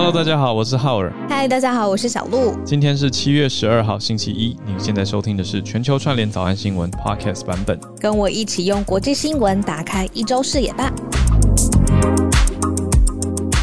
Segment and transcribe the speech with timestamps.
[0.00, 1.12] Hello，大家好，我是浩尔。
[1.28, 2.56] 嗨，大家好，我是小鹿。
[2.64, 4.56] 今天是七月十二号，星期一。
[4.64, 7.76] 您现在收听的是全球串联早安新闻 Podcast 版本。
[7.98, 10.92] 跟我一起用国际新闻打开一周视野吧。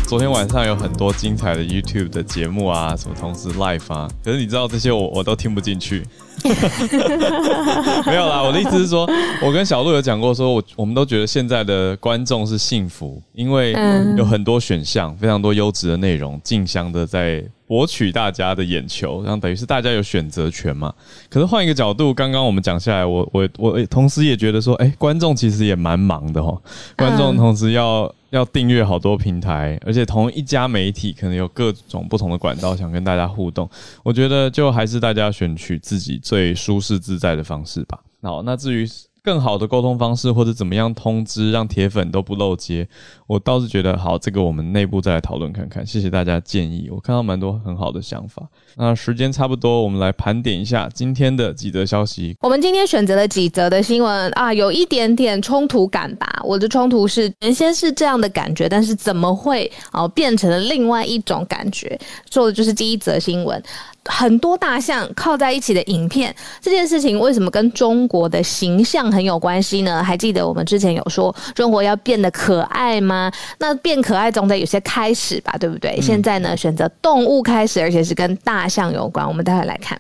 [0.06, 6.04] 昨天晚上有很多精彩的 YouTube 的节目啊，什么同时 Live 啊，可是你知道这些我我都听不进去。
[8.06, 9.10] 没有啦，我的意思是说，
[9.42, 13.76] 我跟小鹿有讲过，说我我们都觉得现在的观众是幸福，因为
[14.18, 17.44] 有很多选项，非常多优质的内容，竞相的在。
[17.68, 20.94] 博取大家的眼球，然后等于是大家有选择权嘛。
[21.30, 26.62] 可是换一个角度，刚刚我们讲下来，我我我同时也觉得说，哎，观众其实也蛮忙的哦。
[26.96, 33.70] 观众同时要要订阅好多平台，而且同一家媒体可能有各种不同的管道想跟大家互动。
[34.04, 38.00] 我觉得就还是大家选取自己最舒适自在的方式吧。
[38.22, 38.88] 好，那至于。
[39.26, 42.88] 更好的沟通方式，或者怎么样通知，让铁粉都不漏接，
[43.26, 45.86] 我倒是觉得好，这个我们内部再来讨论看看。
[45.86, 48.48] 谢谢大家建议，我看到蛮多很好的想法。
[48.76, 52.38] 那时间差不多，我们来盘点一下今天的几则消息。
[52.42, 56.40] 我们今天选择了几则的新闻啊，有一点点冲突感吧。
[56.44, 62.00] 我的冲突是原先是这样的感觉，但是怎么会哦变成了另外一种感觉？
[62.30, 63.60] 做的就是第一则新闻。
[64.06, 70.04] 很多大象靠在一起的影片，这件事情为什么跟中国的形象很有关系呢？
[70.04, 73.32] 还记得我们之前有说中国要变得可爱吗？
[73.58, 76.00] 那变可爱总得有些开始吧，对不对？
[76.02, 79.28] 现在呢，选择动物开始，而且是跟大象有关。
[79.28, 80.00] 我们待会来看。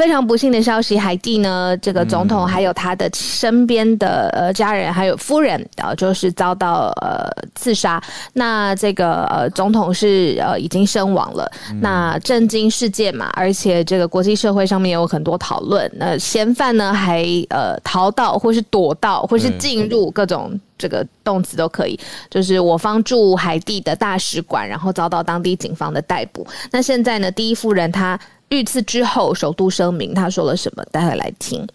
[0.00, 8.02] 非常不幸的消息，海地呢，这个总统还有他的身边的呃家人，还有夫人，呃，就是遭到呃刺杀。
[8.32, 15.86] 那这个呃总统是呃已经身亡了，那震惊世界嘛，而且这个国际社会上面有很多讨论。
[15.94, 22.00] 那嫌犯呢还呃逃到，或是躲到，或是进入各种这个动词都可以。
[22.30, 26.46] 就是我方驻海地的大使馆，然后遭到当地警方的逮捕。
[26.70, 28.18] 那现在呢，第一夫人她。
[28.50, 30.84] 遇刺之后，首度声明，他说了什么？
[30.92, 31.66] 待会来听。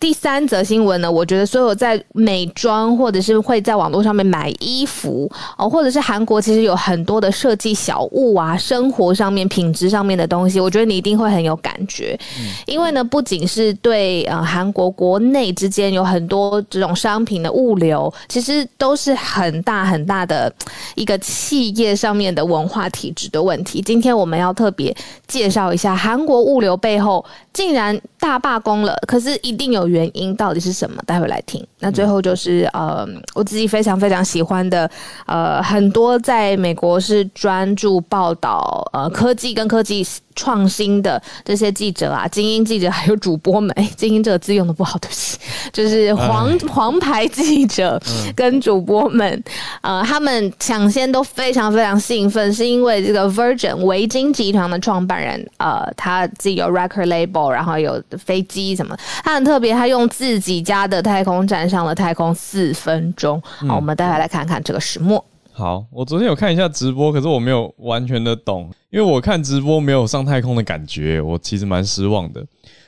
[0.00, 1.10] 第三则新闻呢？
[1.10, 12.16] 我觉得所有在美妆或者是会在网络上面买衣服哦，或者是韩国其实有很多的设计小物啊，生活上面品质上面的东西，我觉得你一定会很有感觉。
[12.64, 20.52] 因为呢，不仅是对呃韩国国内之间有很多这种商品的物流，其实都是很大很大的
[20.94, 23.82] 一个企业上面的文化体制的问题。
[23.82, 29.87] 今天我们要特别介绍一下韩国物流背后竟然大罢工了，可是一定有。
[29.88, 31.02] 原因到底是什么？
[31.06, 31.64] 待会来听。
[31.80, 34.90] 那最后就是呃，我自己非常非常喜欢的
[35.26, 40.04] 呃，很多在美国是专注报道呃科技跟科技
[40.34, 43.70] 创新的这些记者啊，精英记者还有主播们。
[43.78, 45.38] 哎，精英这个字用的不好，对不起，
[45.72, 48.00] 就是黄黄牌记者
[48.34, 49.42] 跟主播们，
[49.80, 59.68] 呃，他们抢先都非常非常兴奋，是因为这个 Virgin 维京集团的创办人呃，他自己有 record label，然后有飞机什么，他很特别。
[59.78, 63.40] 他用自己家的太空站上了太空四分钟。
[63.42, 65.24] 好，我们待会来看看这个石墨。
[65.52, 72.44] 好，我昨天有看一下直播，可是我没有完全的懂，因为我看直播没有上太空的感觉，我其实蛮失望的。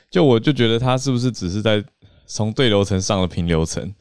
[0.09, 1.81] 就我就觉得他是不是只是在
[2.27, 3.93] 从对流层上了平流层，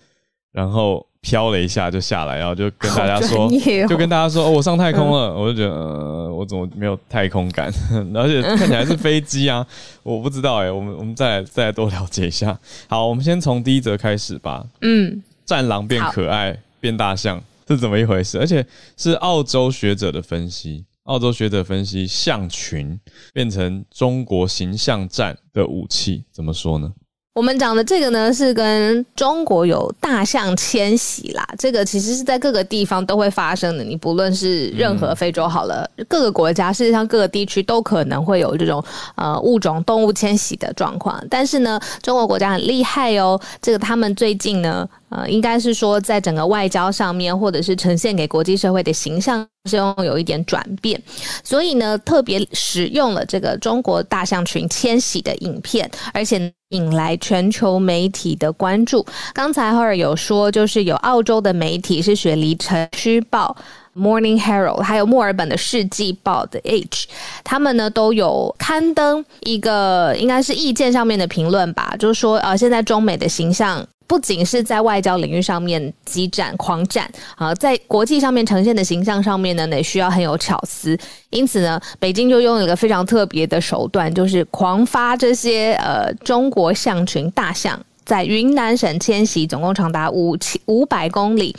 [0.50, 1.06] 然后。
[1.22, 3.50] 飘了一下就下来，然后就跟大家说，
[3.88, 5.34] 就跟大家说，哦，我上太空了。
[5.34, 7.70] 我就觉得，呃，我怎么没有太空感？
[8.14, 9.66] 而且看起来是飞机啊，
[10.02, 10.70] 我不知道哎。
[10.70, 12.58] 我们我们再再多了解一下。
[12.88, 14.64] 好，我们先从第一则开始吧。
[14.80, 18.38] 嗯，战狼变可爱变大象是怎么一回事？
[18.38, 18.64] 而且
[18.96, 20.84] 是澳洲学者的分析。
[21.04, 22.98] 澳洲学者分析象群
[23.32, 26.92] 变成中国形象战的武器，怎么说呢？
[27.32, 31.46] 我们讲的这个呢，是跟中国有大象迁徙啦。
[31.56, 33.84] 这个其实是在各个地方都会发生的。
[33.84, 38.82] 你不论是任何非洲好了，各个国家，世界上各个地区都可能会有这种
[39.14, 41.24] 呃物种动物迁徙的状况。
[41.30, 43.40] 但是呢，中国国家很厉害哦。
[43.62, 49.46] 这个他们最近呢，呃，应该是说在整个外交上面，或者是呈现给国际社会的形象。
[49.68, 50.98] 是用有一点转变，
[51.44, 59.04] 所以呢，特别使用了这个中国大象群迁徙的影片，而且引来全球媒体的关注。
[59.34, 63.56] 刚才赫尔有说，就是有澳洲的媒体是雪梨城区报
[63.96, 67.08] Morning Herald，还有墨尔本的世纪报的 H，
[67.42, 73.86] 他们呢都有刊登一个应该是意见上面的评论吧，就是说呃，现在中美的形象。
[74.10, 80.98] 不仅是在外交领域上面激战狂战啊，在国际上面呈现的形象上面呢，也需要很有巧思。
[81.30, 87.80] 因此呢，北京就用了一个非常特别的手段，就是狂发这些呃中国象群大象。
[88.10, 91.54] 在云南省迁徙，总共长达五千五百公里，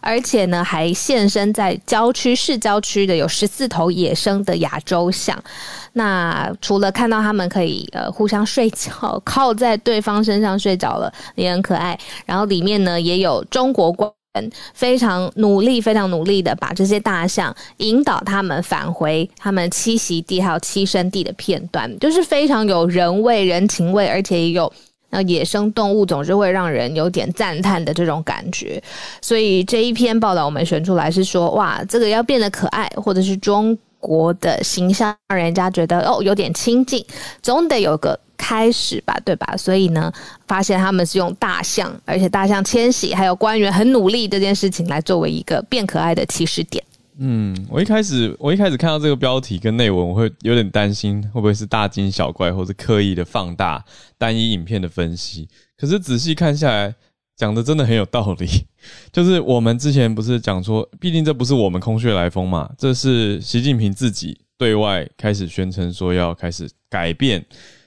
[0.00, 5.36] 而且呢还现身在郊区市郊区的有十四头野生的亚洲象。
[5.94, 11.98] 那除了看到他们可以呃互相睡觉，靠在对方身上睡着了，也很可爱。
[12.24, 24.72] 然后里面呢也有中国官员非常努力、非常努力的把这些大象引导他们返回他们栖息地还有栖身地的片段，就是非常有人味、人情味，而且也有
[25.16, 28.82] 那野生动物总是会让人有点赞叹的这种感觉。
[29.22, 33.76] 所以这一篇报道我们选出来是说，哇，这个要变得可爱，或者是中。
[33.98, 37.04] 国的形象让人家觉得哦有点亲近，
[37.42, 39.56] 总得有个开始吧，对吧？
[39.56, 40.12] 所以呢，
[40.46, 46.84] 发现他们是用大象，而且大象迁徙，还有官员很努力这件事情来作为一个变可爱的起始点。
[47.18, 53.84] 嗯，我一开始我一开始看到这个标题跟内文，我会有点担心会不会是大惊小怪，或者刻意的放大
[54.18, 55.48] 单一影片的分析。
[55.76, 56.94] 可是仔细看下来。
[57.38, 58.48] 讲的真的很有道理，
[59.12, 67.44] 就是我们之前不是讲说，毕竟这不是我们空穴来风嘛，这是习近平自己对外开始宣称说要开始改变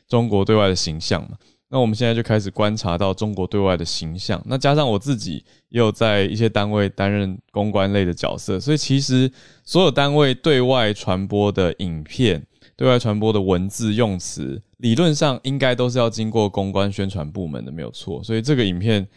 [0.08, 1.36] 中国对外的形象嘛。
[1.70, 9.32] 那我们现在就开始观察到中国对外的形象，那加上我自己也有在一些单位担任公关类的角色，所以其实
[9.64, 12.46] 所有单位对外传播的影片、
[12.76, 18.24] 对外传播的文字用词，理论上应该都是要经过公关宣传部门的，没有错。
[18.24, 19.08] 所以这个影片。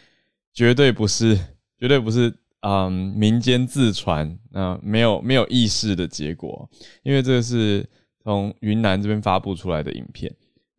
[0.55, 1.35] 绝对不是，
[1.79, 6.69] 绝对不是，嗯，民间自传，那没有没有意识的结果，
[7.01, 7.83] 因为这个是
[8.23, 10.31] 从云南这边发布出来的影片，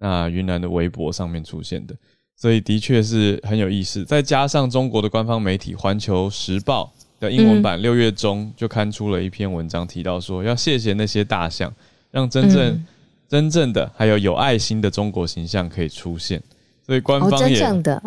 [0.04, 1.96] 那云南的微博上面出现的，
[2.36, 4.04] 所以的确是很有意思。
[4.04, 6.92] 再加上中国的官方媒体《环球时报》
[7.22, 11.72] 的英文版，六月中就刊出了一篇文章，提到说要谢谢那些大象，
[12.10, 12.84] 让真正
[13.30, 16.42] 真正的还有有爱心的中国形象可以出现，
[16.84, 17.58] 所以官方也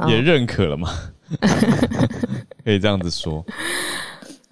[0.07, 0.93] 也认可了嘛。
[2.63, 3.43] 可以这样子说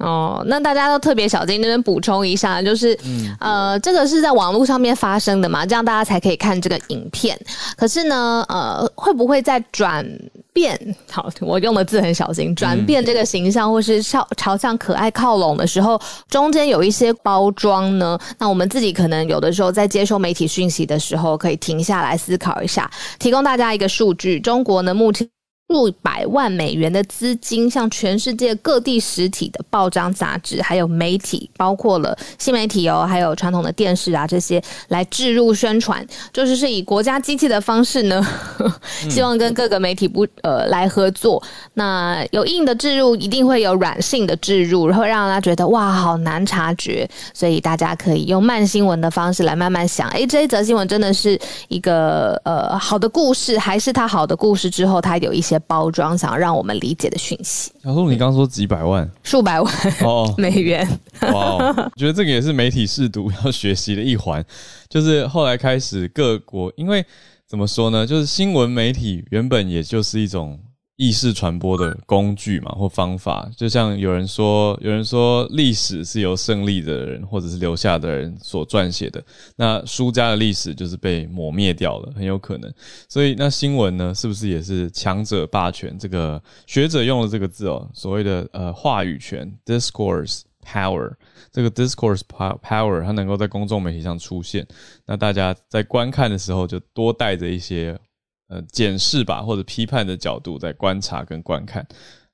[0.06, 7.36] 哦，那大家都特别小心，那边补充一下，就是嗯呃，这个是在网络上面发生的嘛，这样大家才可以看这个影片。
[7.76, 10.06] 可是呢，呃，会不会在转
[10.54, 10.80] 变？
[11.10, 16.00] 好，我用的字很小心，转变这个形象，或是朝朝向可爱靠拢的时候，
[16.30, 18.20] 中间有一些包装呢？
[18.38, 22.88] 那我们自己可能有的时候在接收媒体讯息的时候，可以停下来思考一下。
[23.18, 25.28] 提供大家一个数据，中国呢目前。
[25.68, 38.24] 数百万美元的资金，向全世界各地实体的报章、杂志，还有媒体，包括了新媒体哦，还有传统的电视啊，这些来置入宣传，就是是以国家机器的方式呢，
[39.10, 41.42] 希望跟各个媒体不呃来合作。
[41.74, 47.10] 那有硬的置入，一定会有软性的置入，然后让大家觉得哇，好难察觉。
[47.34, 51.40] 所以大家可以用慢新闻的方式来慢慢想，哎，这一则新闻真的是
[51.70, 55.55] 一个呃好的故事，还是它好的故事之后，它有一些。
[55.60, 57.72] 包装想要让我们理解的讯息。
[57.84, 60.88] 小鹿，你刚说几百万、 数百万哦 美元。
[61.22, 64.44] 哇，觉得这个也是媒体试读要学习的一环。
[64.90, 67.06] 就是后来开始各国，因为
[67.48, 68.06] 怎么说呢？
[68.06, 70.60] 就是新闻媒体原本也就是一种。
[70.98, 79.22] 意识传播的工具嘛，或方法，就像有人说，有人说历史是由胜利的人或者是留下的人所撰写的，
[79.58, 82.74] 那输家的历史就是被抹灭掉了，很有可能。
[83.10, 85.98] 所以那新闻呢，是不是也是强者霸权？
[86.00, 91.12] 这个学者用了这个字哦，所谓的呃话语权 （discourse power），
[91.52, 94.66] 这个 discourse power 它能够在公众媒体上出现，
[95.06, 98.00] 那大家在观看的时候就多带着一些。
[98.48, 101.84] 呃，检视吧，或者批判的角度在观察跟观看，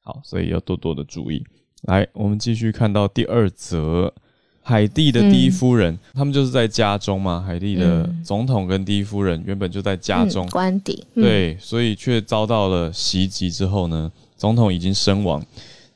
[0.02, 1.42] 好，所以要多多的注意。
[1.84, 4.14] 来，我们继续看到第二则，
[4.62, 7.42] 海地的第一夫人，他们就是在家中嘛。
[7.42, 15.42] 海地的总统跟第一夫人原本就在家中，官邸，对，所以却遭到了袭击之后呢，总统已经身亡，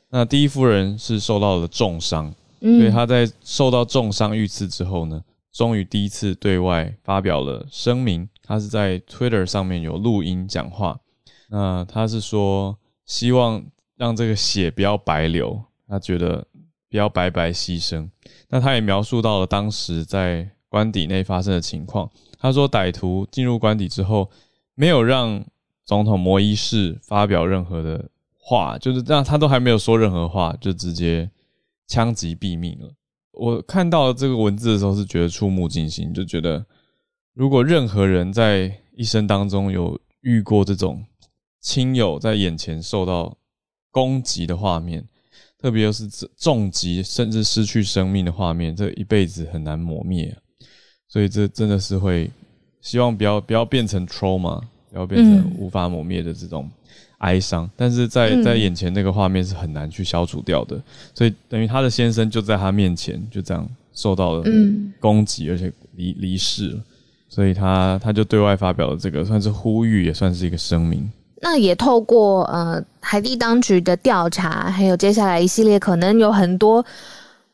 [0.08, 8.26] 那第一夫人是受到了重伤，所以她在受到重伤遇刺之后呢，终于第一次对外发表了声明。
[8.46, 11.00] 他是在 Twitter 上面有录音讲话，
[11.48, 13.64] 那他是说希望
[13.96, 16.46] 让这个血不要白流，他觉得
[16.88, 18.08] 不要白白牺牲。
[18.48, 22.08] 那他也描述到了当时在官邸内发生的情况。
[22.38, 24.30] 他说歹徒进入官邸之后，
[24.76, 25.44] 没有让
[25.84, 31.28] 总统摩伊士发表任何的话，就是让他都还没有说任何话，就直接
[31.88, 32.88] 枪击毙命了。
[33.32, 36.64] 我看到这个文字的时候是觉得触目惊心，就觉得。
[37.36, 41.04] 如果任何人在一生当中有遇过这种
[41.60, 43.36] 亲友在眼前受到
[43.90, 45.04] 攻击的画面，
[45.58, 50.34] 特别又是重疾甚至失去生命的画面，这一辈子很难磨灭。
[51.08, 52.30] 所以这真的是会
[52.80, 54.58] 希望不要不要变成 trauma，
[54.90, 56.70] 不要变成无法磨灭的这种
[57.18, 60.82] 哀伤，但是在在眼前那个画面是很难去消除掉的，
[61.14, 64.44] 所以等于他的先生就在他面前就这样受到了
[64.98, 66.82] 攻击，而且离离世了，
[67.36, 71.06] 所以他他就对外发表了这个算是呼吁，也算是一个声明。
[71.42, 76.82] 那也透过呃海地当局的调查，还有接下来一系列可能有很多。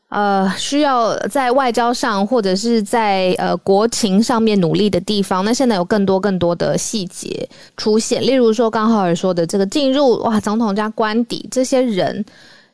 [0.07, 12.23] 呃，需要在外交上或者是在呃国情上面努力的地方，那现在有更多更多的细节出现，例如说刚浩尔说的这个进入哇总统家官邸，这些人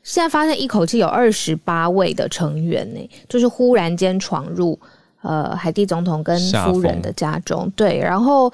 [0.04, 4.78] 现在发现一口气有二十八位的成员呢，就是忽然间闯入
[5.22, 8.52] 呃海地总统跟夫人的家中，对，然后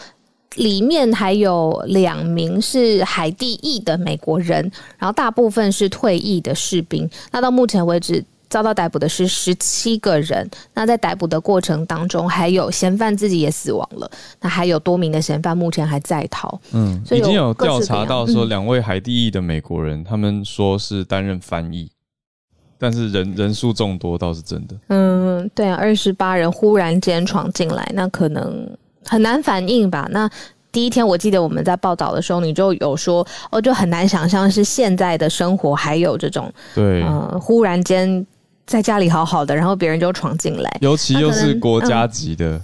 [0.56, 8.24] 里面还有两名是海地裔的美国人，然后大部分是退役的士兵，那到目前为止。
[8.48, 16.58] 遭到逮捕的是十七个人，那在逮捕的过程当中，还有嫌犯自己也死亡了，那还有多名的嫌犯目前还在逃。
[16.72, 21.90] 嗯，已经有调查到说，两位海地裔的美国人，他们说是担任翻译，
[22.86, 24.76] 但是人人数众多倒是真的。
[24.90, 28.70] 嗯，对啊，二十八人忽然间闯进来，那可能
[29.04, 30.08] 很难反应吧？
[30.12, 30.30] 那
[30.72, 38.24] 第一天我记得我们在报道的时候，你就有说，哦，就很难想象是现在的生活还有这种对，呃，忽然间。
[38.68, 42.60] 在家里好好的，然后别人就闯进来，尤其又是国家级的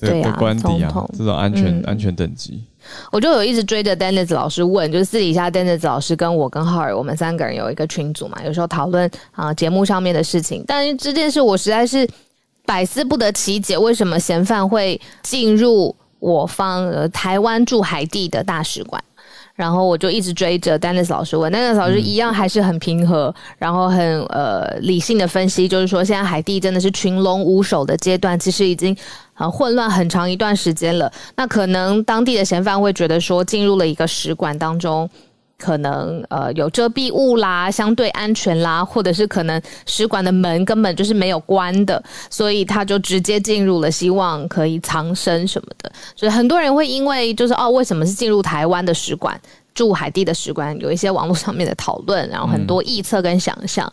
[0.00, 2.64] 对啊官邸啊，这种安全安全等级，
[3.10, 12.08] 我就有一直追着丹尼斯老师问，就是私底下丹尼斯老师跟我跟浩尔，我们三个人有一个群组嘛，有时候讨论啊节目上面的事情，但是这件事我实在是
[12.64, 19.02] 百思不得其解，为什么嫌犯会进入我方呃台湾驻海地的大使馆？
[19.62, 28.96] 然后我就一直追着 Dennis 老师问，Dennis 老师一样还是很平和，然后很呃理性的分析，就是说现在海地真的是群龙无首的阶段，其实已经
[29.32, 31.08] 很混乱很长一段时间了。
[31.36, 35.08] 那可能当地的嫌犯会觉得说进入了一个使馆当中。
[35.62, 45.92] 可能呃有遮蔽物啦，相对安全啦，或者是可能使馆的门根本就是没有关的，所以他就直接进入了，希望可以藏身什么的。
[46.16, 49.40] 所以很多人会因为就是哦，为什么是进入台湾的使馆，
[49.72, 53.90] 驻海地的使馆，有一些网络上面的讨论，然后很多臆测跟想象。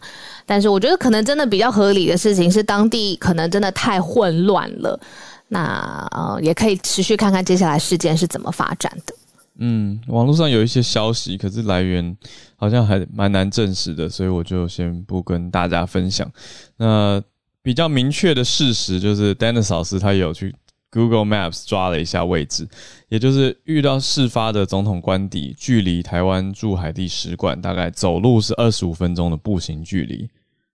[0.47, 4.99] 但是我觉得可能真的比较合理的事情是，当地可能真的太混乱了。
[5.47, 9.13] 那呃，也可以持续看看接下来事件是怎么发展的。
[9.61, 12.15] 嗯，网络上有一些消息，可是来源
[12.55, 16.31] 好像还蛮难证实的，所以我就先不跟大家分享。
[16.77, 17.21] 那
[17.61, 20.55] 比较明确的事实就是 d e n n i s 老师他有去
[20.89, 22.67] Google Maps 抓了一下位置，
[23.09, 30.29] 也就是遇到事发的总统官邸，距离台湾驻海地使馆大概走路是二十五分钟的步行距离，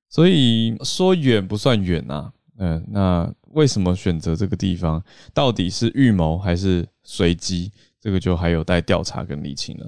[0.10, 2.32] 所以说远不算远啊。
[2.58, 5.04] 嗯，那为什么选择这个地方？
[5.34, 7.72] 到底是预谋还是随机？
[8.06, 9.88] 这个就还有待调查跟理清了。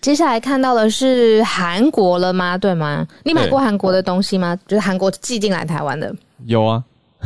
[0.00, 2.56] 接下来看到的是韩国了吗？
[2.56, 3.04] 对吗？
[3.24, 4.56] 你买过韩国的东西吗？
[4.68, 6.14] 就是韩国寄进来台湾的。
[6.46, 6.84] 有啊，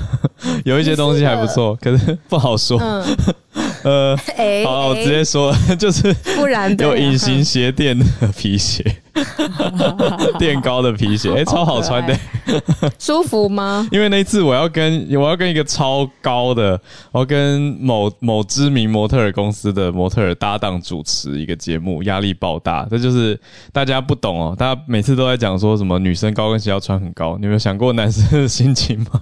[0.64, 2.78] 有一些东西还不错，可是 不好说。
[3.84, 4.16] 呃，
[4.64, 9.01] 好，我直接说，就是不然有隐形鞋垫的皮鞋。
[10.38, 12.18] 垫高的皮鞋， 哎，超好穿的，
[12.98, 13.86] 舒服吗？
[13.92, 22.86] 因为那次我要跟我要跟一个超高的，我要跟某某知名模特儿公司的模特儿搭档主持一个节目，压力爆大。
[22.90, 23.38] 这就是
[23.72, 29.20] 大家不懂哦，大家每次都在讲说什么女生高跟鞋要穿很高，你有没有想过男生的心情吗？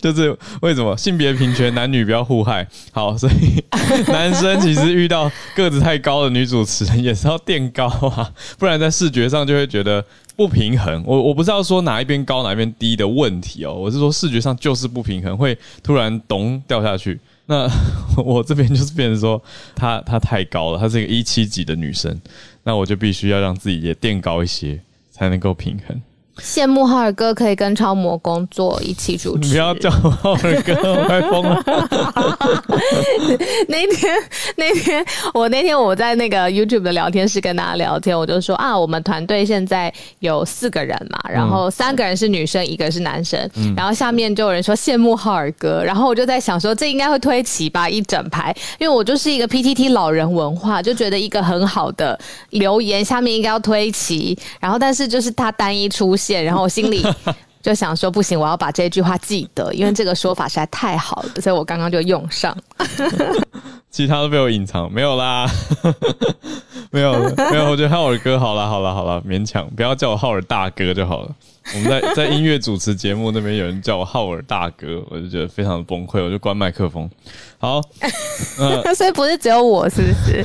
[0.00, 2.66] 就是为什么性别平权，男女不要互害。
[2.90, 3.62] 好，所以
[4.06, 8.93] 男生其实遇到个子太高的女主持人也是要垫高啊，不然在。
[8.94, 10.04] 视觉上就会觉得
[10.36, 11.02] 不平衡。
[11.06, 17.18] 我我不知道说哪一边高哪一边低的问题哦，我是说视觉上就是不平衡，会突然咚掉下去。
[17.46, 17.68] 那
[18.24, 19.42] 我这边就是变成说，
[19.74, 22.18] 她她太高了，她是一个一七级的女生，
[22.62, 26.00] 那我就必须要让自己也垫高一些，才能够平衡。
[26.38, 29.50] 羡慕浩尔哥可以跟超模工作一起主持。
[29.50, 31.62] 不要叫浩尔哥，我快疯了。
[33.68, 34.12] 那天
[34.56, 43.48] 那天我那天我在那个 YouTube 的聊天室跟大家聊天，我就说啊，我们团队现在有四个人嘛，然后三个人是女生，一个是男生。
[43.76, 52.18] 然后下面就有人说羡慕浩尔哥，然后我就在想说，这应该会推起吧一整排，因为我就是一个 PTT 老人文化，就觉得一个很好的
[52.50, 56.16] 留言下面应该要推齐，然后但是就是他单一出。
[56.32, 57.04] 然后我心里
[57.62, 62.56] 就想说，不行，我要把这句话记得，因为这个说法实在太好了，所以我刚刚就用上。
[63.90, 65.48] 其他都被我隐藏，没有啦，
[66.90, 67.12] 没有
[67.52, 67.70] 没有。
[67.70, 71.30] 我觉得浩尔哥好了好了好了，勉强不要叫我浩尔大哥就好了。
[71.72, 77.08] 我们在在音乐主持节目那边有人叫我浩尔大哥，我就觉得非常的崩溃，我就关麦克风。
[77.56, 77.80] 好，
[78.96, 80.44] 所以不是只有我，是不是？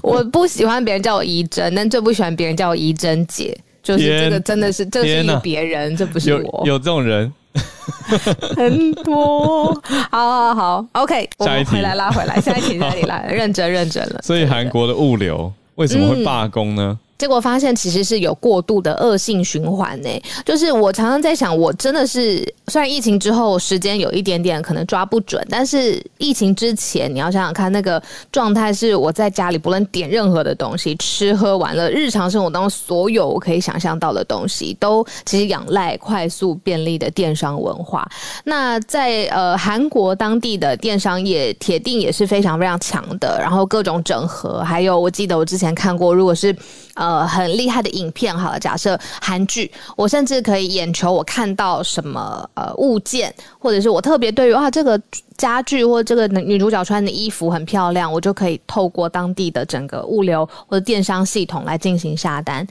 [0.00, 3.58] 我不喜欢别人叫我怡珍，但最不喜欢别人叫我怡珍姐。
[3.84, 6.62] 就是这个真的是，这是别人，这不是我。
[6.66, 7.32] 有这种人
[8.56, 9.66] 很多。
[10.10, 14.20] 好好好，OK，下一题回来拉回来，下一题这里来， 认真认真了。
[14.22, 16.98] 所以韩国的物流为什么会罢工呢？
[17.16, 20.08] 结果发现其实是有过度的恶性循环呢，
[20.44, 28.02] 就是我常常在想，我真的是虽然疫情之后时间有一点点可能抓不准，但是疫情之前你要想想看，那个
[28.32, 38.08] 状态是我在家里不论点任何的东西，吃喝玩乐，日常生活当中所有我可以想象到的东西，都其实仰赖快速便利的电商文化。
[38.44, 46.54] 那在呃韩国当地的电商业铁定也是非常非常强的，然后各种整合，还有我记得我之前看过，如果是
[46.94, 55.00] 呃，很厉害的影片，好了，假设韩剧，我甚至可以眼球，我看到什么呃物件，或者是我特别对于哇这个
[55.36, 62.66] 家具或这个女主角穿的衣服很漂亮，我就可以透过当地的整个物流或者电商系统来进行下单。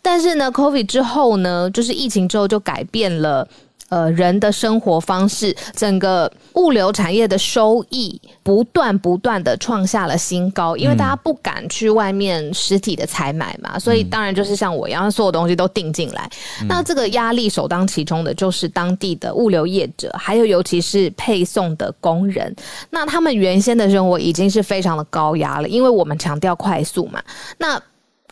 [0.00, 3.46] 但是呢，COVID 之后呢，就是疫情之后就改变了。
[3.88, 16.28] 呃，人的生活方式，整个物流产业的收益不断不断的创下了新高，因为大家不敢去外面实体的采买嘛，所以当然就是像我一样，所有东西都订进来。
[16.68, 22.52] 那这个压力首当其冲的就是当地的物流业者，还有尤其是配送的工人。
[22.90, 27.22] 那他们原先的生活已经是非常的高压了，因为我们强调快速嘛。
[27.56, 27.80] 那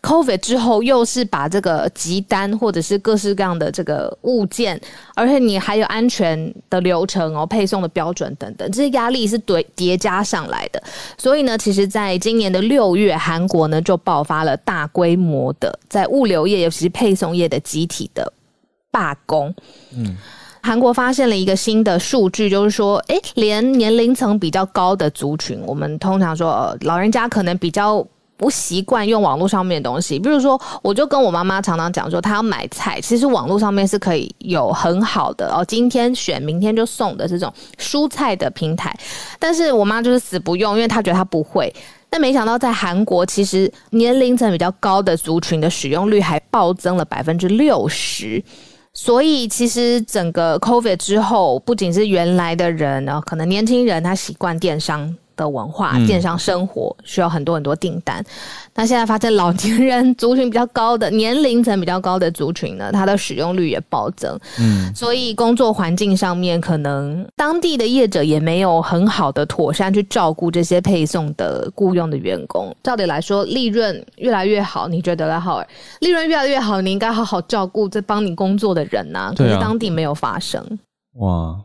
[0.05, 4.79] Covid 之后，又是把这个集单或者是各式各样的这个物件，
[5.15, 10.83] 而且你还有安全的流程哦，配送的标准等等，这些压力是叠叠加上来的。
[11.17, 18.31] 所以呢，其实在今年的六月，韩国呢就爆发了大规模的在物流业，尤其是配送业的集体的
[18.91, 19.55] 罢工。
[19.97, 20.15] 嗯，
[20.63, 28.07] 韩国发现了一个新的数据，就是说，哎，连年龄层比较高的族群，我们通常说老人家可能比较。
[28.37, 38.95] 不习惯用网络上面的东西，比如说，我就跟我妈妈常常讲说，她要买菜，其实网络上面是可以有很好的哦，今天选，明天就送的这种蔬菜的平台，
[39.39, 41.73] 但是我妈就是死不用，因为她觉得她不会。
[42.11, 48.43] 但没想到在韩国，其实年龄层比较高的族群的使用率还暴增了百分之六十，
[48.93, 55.17] 所以其实整个 COVID 之后，不仅是原来的人呢，可能年轻人他习惯电商。
[55.37, 58.25] 的文化电商生活需要很多很多订单，
[58.75, 64.39] 那现在发现老年人族群比较高的年龄层比较高的族群呢，它的使用率也暴增。
[64.59, 72.75] 嗯，所以工作环境上面可能当地的业者也没有很好的妥善去照顾这些配送的雇佣的员工。
[72.83, 75.63] 照理来说，利润越来越好，你觉得来好？
[76.01, 79.33] 利润越来越好，你应该好好照顾这帮你工作的人呐。
[79.37, 80.63] 可是当地没有发生。
[81.15, 81.57] 哇，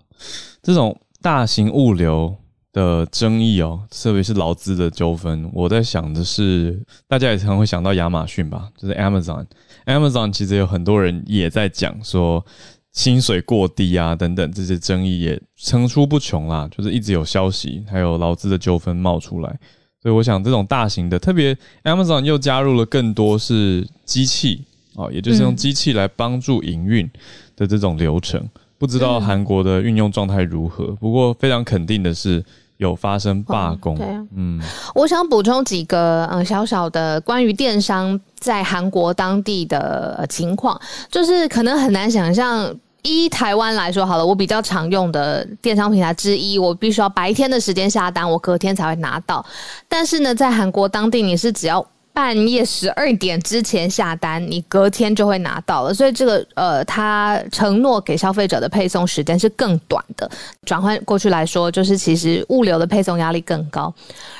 [0.62, 2.36] 这种大型物流。
[2.72, 9.46] 的争议哦，特别是劳资的纠纷，我在想的是，大家也常会想到亚马逊吧，就是 Amazon。
[9.86, 12.46] Amazon 其实有很多人也在讲说
[12.92, 19.60] 薪水过低啊，等等这些争议也层出不穷啦，就是一直有消息，还有劳资的纠纷冒出来。
[20.02, 24.64] 所以我想，这种大型的，特别 Amazon 又加入了更多是机器
[24.96, 27.10] 啊，也就是用机器来帮助营运
[27.56, 28.48] 的这种流程。
[28.80, 32.44] 不知道韩国的运用状态如何，不过非常肯定的是
[32.78, 33.96] 有发生罢工。
[33.96, 34.60] 对，嗯，
[34.96, 40.80] 我想补充几个嗯小小的关于电商在韩国当地的情况，
[41.12, 49.46] 就是可能很难想象，依台湾来说好了，我比较常用的电商平台之一，我必须要白天的时间下单，我隔天才会拿到。
[49.90, 51.86] 但是呢，在韩国当地，你是只要。
[52.20, 55.94] 半夜十二点之前下单，你隔天就会拿到了。
[55.94, 60.30] 所以这个呃，他承诺给消费者的配送时间是更短的。
[60.66, 63.94] 转换过去来说，就是其实物流的配送压力更高。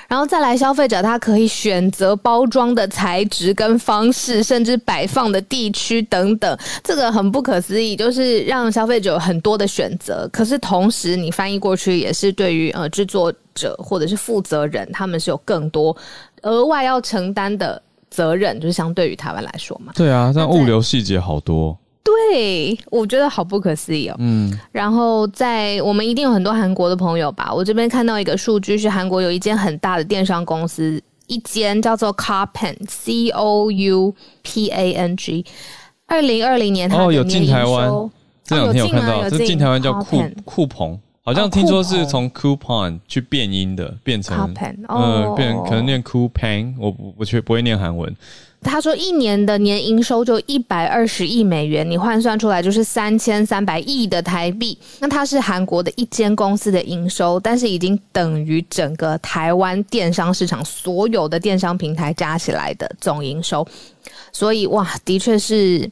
[0.10, 10.28] 然后再来，消费者他可以选择包装的材质跟方式，甚至摆放的地区等等，这个很不可思议，就是让消费者有很多的选择。
[10.34, 15.96] 可是同时，你翻译过去也是对于呃制作者或者是负责人，他们是有更多。
[16.44, 19.94] 额外要承担的责任，就是相对于台湾来说嘛。
[19.96, 21.78] 对啊，但物流细节好多。
[22.02, 24.16] 对，我觉得好不可思议哦。
[24.20, 27.54] 嗯，然后在我们一定有很多韩国的朋友吧。
[27.54, 35.46] 我这边看到一个数据，是韩国有一间很大的电商公司，一间叫做 Carpan，C O U P A N G。
[36.08, 38.10] 二零二零年，哦，有进台湾，
[38.44, 41.00] 这两天有看到，这进台湾叫酷酷鹏。
[41.30, 44.52] 好像听说是从 coupon 去变音的，变成
[44.88, 48.12] 呃，变可能念 coupon，我不我却不会念韩文，
[48.64, 54.76] 他说一年的年营收就一百二十亿美元，你换算出来就是三千三百亿的台币。
[55.00, 63.64] 那它是韩国的一间公司的营收，但是已经等于整个台湾电商市场所有的电商平台加起来的总营收。
[64.32, 65.88] 所以哇，的确是。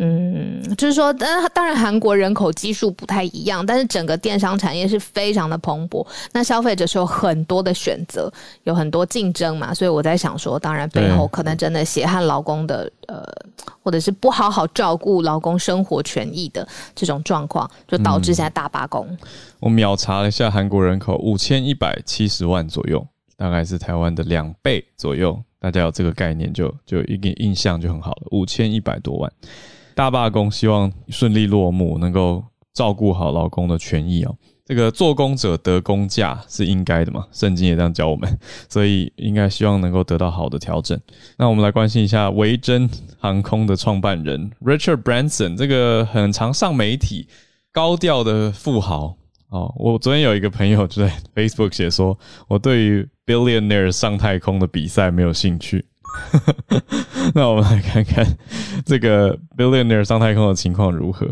[0.00, 6.06] 嗯，就是说，当当然韩国人口基数不太一样，但是整个电商产业是非常的蓬勃。
[6.32, 8.32] 那消费者是有很多的选择，
[8.62, 13.24] 有很多竞争嘛，所以我在想说，当然背后可能真的血汗劳工的呃，
[13.82, 19.04] 或者是不好好照顾劳工生活权益的这种状况，就导致现在大罢工。
[19.58, 23.04] 我秒查了一下，韩国人口五千一百七十万左右，
[23.36, 25.36] 大概是台湾的两倍左右。
[25.60, 29.32] 大家有这个概念，就就一个印象就很好了，五千一百多万。
[29.98, 34.32] 大罢工，希望顺利落幕，能够照顾好劳工的权益哦。
[34.64, 37.26] 这个做工者得工价是应该的嘛？
[37.32, 40.96] 圣经也这样教我们，所以应该希望能够得到好的调整。
[41.36, 47.26] 那我们来关心一下维珍航空的创办人 Richard Branson，这个很常上媒体、
[47.72, 49.16] 高调的富豪
[49.48, 49.74] 哦。
[49.76, 55.86] 我昨天有一个朋友就在 Facebook 写说，我对于 Billionaire 上太空的比赛没有兴趣。
[57.34, 58.26] 那我们来看看
[58.84, 61.26] 这个 billionaire 上太空的情况如何？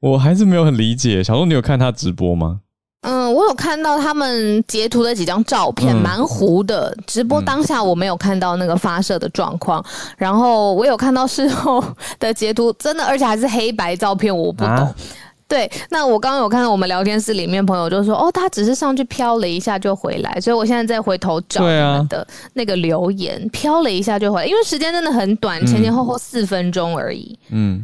[0.00, 1.24] 我还是没有很理解。
[1.24, 2.60] 小鹿，你有看他直播吗？
[3.02, 6.96] 嗯，我有看到他们截图的几张照片，蛮糊的。
[7.06, 9.84] 直播当下我没有看到那个发射的状况，
[10.16, 11.82] 然后我有看到事后
[12.18, 14.94] 的截图，真的，而且还是黑白照片，我不懂。
[15.48, 27.38] 对，那我刚刚有看到我们聊天室里面朋友就说，哦，他只是上去飘了一下就回来，所以我现在再回头找你们的那个留言，飘了一下就回来，因为时间真的很短，前前后后四分钟而已。
[27.48, 27.82] 嗯，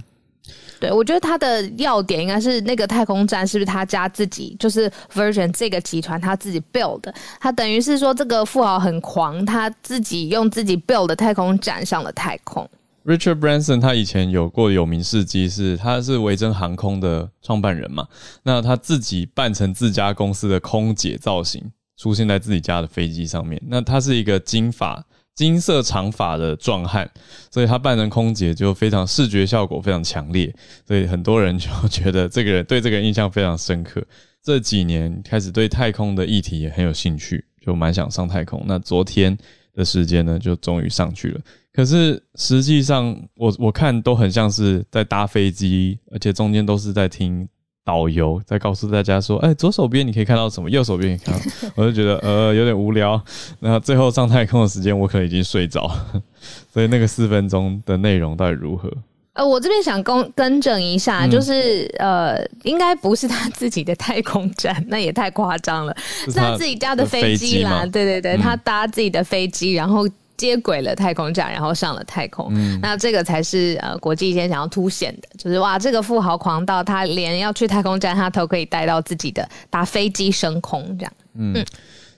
[0.79, 12.69] 对，我觉得他的要点应该是那个太空站是不是他家自己，就是 Virgin 这个集团他自己 build 的，他等于是说这个富豪很狂，他自己用自己 build 的太空站上了太空。
[13.05, 18.09] Richard Branson 他以前有过有名事迹，是他是维珍航空的创办人嘛？
[18.43, 21.63] 那他自己扮成自家公司的空姐造型，
[21.99, 23.61] 出现在自己家的飞机上面。
[23.67, 27.11] 那他是一个金发、金色长发的壮汉，
[27.51, 30.51] 所以他扮成空姐就非常视觉效果非常强烈，
[30.87, 34.03] 所以很多人就觉得这个人对这个人印象非常深刻。
[34.43, 38.65] 这几年开始对太空的议题也很有兴趣，就蛮想上太空。
[38.67, 39.37] 那昨天
[39.75, 41.41] 的时间呢，就终于上去了。
[41.75, 47.49] 可是实际上，我我看都很像是在搭飞机，而且中间都是在听
[47.85, 51.41] 导游在告诉大家说：“哎，左手边你可以看到什么，右手边你看到。
[51.75, 53.21] ”我就觉得呃有点无聊。
[53.59, 55.91] 那最后上太空的时间，我可能已经睡着，
[56.73, 58.89] 所以那个四分钟的内容到底如何？
[59.33, 67.85] 呃，我这边想更更正一下，就是呃，应该不是他自己的太空站， 那也太夸张了，是他自己家的飞机啦。
[67.85, 70.09] 对对对，他搭自己的飞机，然后。
[70.37, 81.13] 接轨了太空站，然后上了太空，嗯那这个才是呃国际间想要凸显的，就是哇，这个富豪狂到他连要去太空站，他都可以带到自己的搭飞机升空这样。
[81.35, 81.65] 嗯，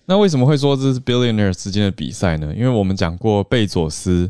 [0.06, 2.54] 那为什么会说这是 billionaire 之间的比赛呢？
[2.56, 4.28] 因为我们讲过贝佐斯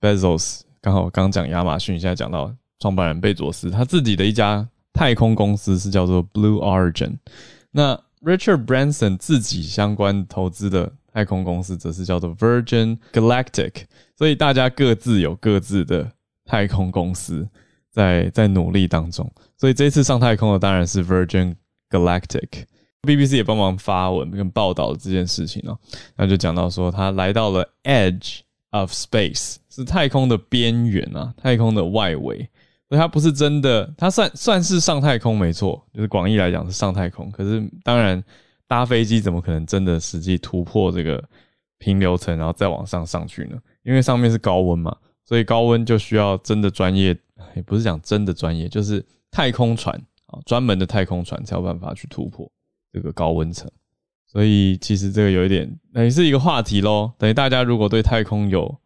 [0.00, 7.18] Bezos，刚好刚讲亚马逊，现在讲到创办人贝佐斯，他自己的一家太空公司是叫做 Blue Origin。
[7.70, 10.92] 那 Richard Branson 自己相关投资的。
[11.16, 13.84] 太空公司则是叫做 Virgin Galactic，
[14.18, 16.12] 所以大家各自有各自的
[16.44, 17.48] 太空公司
[17.90, 19.26] 在在努力当中。
[19.56, 21.54] 所以这次上太空的当然是 Virgin
[21.88, 25.78] Galactic，BBC 也帮忙发文跟报道这件事情哦。
[26.16, 28.40] 那就讲到说他来到了 Edge
[28.72, 32.46] of Space，是太空的边缘啊，太空的外围。
[32.90, 37.30] 所以它不是真的，它算算是上太空没错，就是广义来讲是上太空。
[37.30, 38.22] 可是当然。
[38.68, 41.22] 搭飞机怎么可能真的实际突破这个
[41.78, 43.56] 平流层，然后再往上上去呢？
[43.82, 47.16] 因为上面是高温嘛，所以高温就需要真的专业，
[47.54, 49.94] 也不是讲真的专业，就是太空船
[50.26, 52.50] 啊，专门的太空船才有办法去突破
[52.92, 53.70] 这个高温层。
[54.26, 57.12] 所以其实这个有一点，等于是一个话题喽。
[57.18, 58.76] 等于大家如果对太空有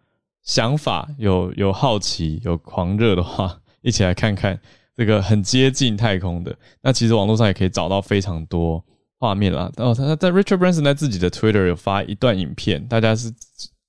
[0.42, 4.60] 想法、有有好奇、有狂热的话，一起来看看
[4.94, 6.54] 这个很接近太空的。
[6.82, 8.84] 那其实网络上也可以找到非常多。
[9.20, 13.30] 画面啦，哦，他在 Richard Branson 在自己的 Twitter 有发一段影片，大家是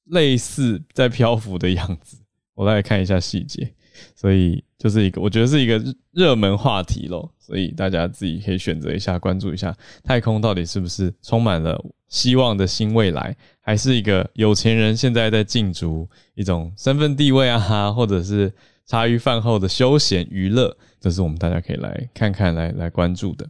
[0.08, 2.17] 类似在漂浮的样子，
[2.54, 3.74] 我来看一下细节，
[4.13, 9.74] 所以就是一个我觉得是一个热门话题咯，所以大家自己可以选择一下，关注一下。
[10.04, 18.54] 太空到底是不是充满了希望的新未来，还是一个有钱人现在在竞逐一种身份地位啊，或者是
[18.86, 23.50] 茶余饭后的休闲娱乐，这是我们大家可以来看看来来关注的。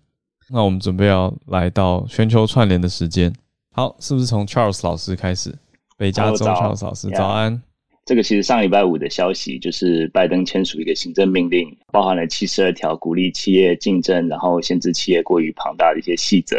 [0.52, 3.34] 那我们准备要来到全球串联的时间，
[3.72, 5.56] 好，是不是从 Charles 老师开始？
[5.98, 7.62] 北加州 Charles 老师，早安。
[8.06, 16.58] 这个其实上礼拜五的消息就是拜登签署一个行政命令，包含了七十二条鼓励企业竞争，然后限制企业过于庞大的一些细则。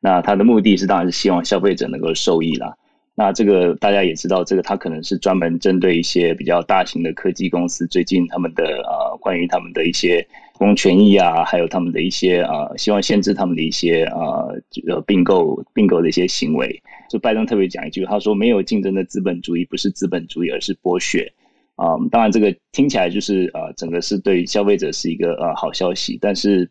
[0.00, 2.74] 那他的目的是当然是希望消费者能够受益啦。
[3.14, 10.26] 那这个大家也知道，这个它可能是专门针对一些比较大型的科技公司，最近他们的呃关于他们的一些
[10.58, 16.82] 公权益啊，还有他们的一些呃希望限制他们的一些呃呃并购并购的一些行为。
[17.08, 21.32] 就拜登特别讲一句，他说：“没有竞争的资本主义不是资本主义，而是剥削。”
[21.76, 26.68] 啊，当然这个听起来就是呃，整个是对消费者是一个呃好消息，但是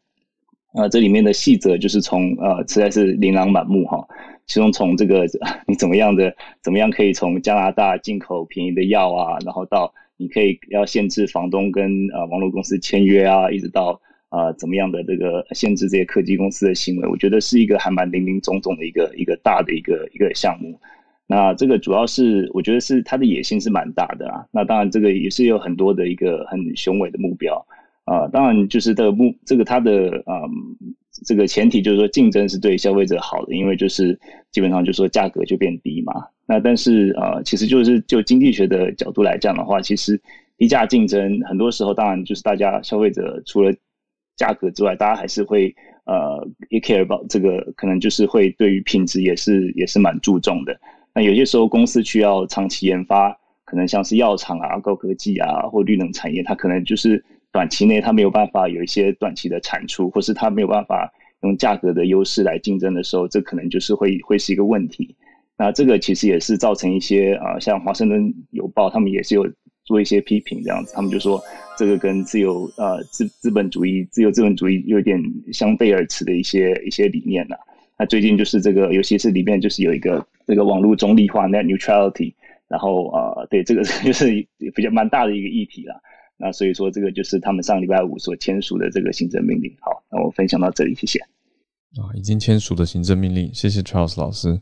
[0.74, 4.06] 呃，这里面的细则就是从呃实在是琳琅满目哈。
[4.46, 5.26] 其中从这个
[5.66, 14.02] 你怎么样的怎么样可以从加拿大进口便宜的药啊，然后到你可以要限制房东跟呃网络公司签约啊，一直到。
[14.30, 17.08] 呃，怎么样的这个限制这些科技公司的行为？
[17.08, 20.78] 我觉得是一个还蛮林林总总的一个一个大的一个一个项目。
[21.28, 24.46] 那这个主要是我觉得是它的野心是蛮大的啊。
[24.52, 27.66] 那当然这个也是有很多的一个很雄伟的目标
[28.04, 28.28] 啊。
[28.28, 30.76] 当然就是这个目这个它的嗯
[31.26, 34.20] 这个前提就是说竞争是对消费者好的，因为就是
[34.52, 36.14] 基本上就是说价格就变低嘛。
[36.46, 40.22] 那但是呃其实就是就经济学的角度来讲的话，其实
[40.58, 43.74] 低价竞争很多时候当然就是大家消费者除了
[44.36, 45.76] 价格之外，大家还是会
[46.06, 50.80] 呃也 care about 这个，可能就是会对于品质也是也是蛮注重的。
[51.14, 61.12] 那有些时候公司需要长期研发，可能像是药厂啊、高科技啊或绿能产业，它可能就是短期内它没有办法有一些短期的产出，或是它没有办法
[61.44, 65.16] 用价格的优势来竞争的时候，这可能就是会会是一个问题。
[65.58, 69.48] 那这个其实也是造成一些啊，像华盛顿邮报他们也是有。
[69.88, 71.42] 做一些批评，这样子，他们就说
[71.78, 75.18] 这个跟自由呃资资本主义、自由资本主义有点
[75.54, 77.56] 相背而驰的一些一些理念呐。
[77.98, 82.34] 那最近就是这个，尤其是里面就是有一个这个网络中立化 （net neutrality），
[82.68, 84.26] 然后呃，对这个 就是
[84.76, 85.96] 比较蛮大的一个议题啦。
[86.38, 89.76] 那所以说这个就是他们上礼拜五所签署的这个行政命令。
[89.80, 91.20] 好，那我分享到这里，谢谢。
[91.20, 94.60] 啊，已经签署的行政命令，谢谢 Charles 老师。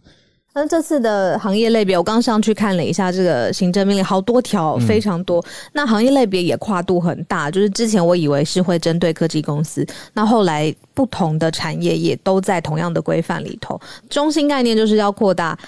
[0.57, 5.43] 那这次的行业类别，我刚上去看了一下这个行政命令，好多条，非常多。
[5.73, 13.77] 那行业类别也跨度很大，就是之前我以为是会针对科技公司，那后来不同的产业也都在同样的规范里头。
[14.09, 15.59] 中心概念就是要扩大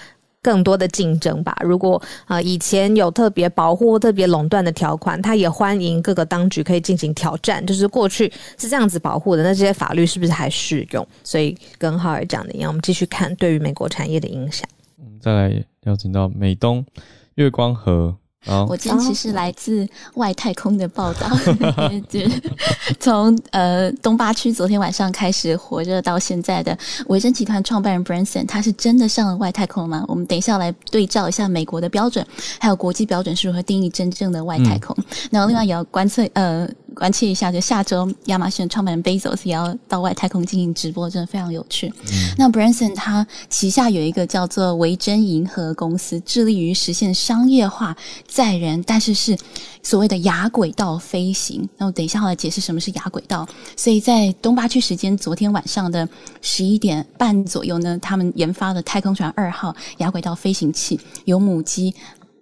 [0.48, 1.54] 更多的竞争吧。
[1.60, 7.64] 如果啊以前有特别保护、特别垄断的条款，他也欢迎各个当局可以进行挑战。
[7.66, 11.06] 就是过去是这样子保护的，那这些法律是不是还适用？
[11.22, 14.66] 所以跟浩尔讲的一样，我们继续看对于美国产业的影响。
[15.20, 16.82] 再来邀请到美东
[17.34, 18.16] 月光河。
[18.46, 21.28] 我今天其实来自外太空的报道，
[22.98, 26.76] 从呃东八区昨天晚上开始火热到现在的
[27.08, 30.04] 维珍集团创办人 Branson，他是真的上了外太空吗？
[30.08, 32.24] 我们等一下来对照一下美国的标准，
[32.58, 34.96] 还有国际标准是如何定义真正的外太空。
[35.30, 36.68] 然后另外也要观测呃。
[36.94, 41.92] 关切一下，就下周亚马逊创办人 Bezos 也要到外太空进行直播，真的非常有趣。
[42.36, 47.96] 那 Branson 他旗下有一个叫做维珍银河公司，致力于实现商业化
[48.26, 49.36] 载人，但是是
[49.82, 51.68] 所谓的亚轨道飞行。
[51.76, 53.46] 那我等一下来解释什么是亚轨道。
[53.76, 56.08] 所以在东八区时间昨天晚上的
[56.42, 61.94] 十一点半左右呢，他们研发的太空船二号亚轨道飞行器由母机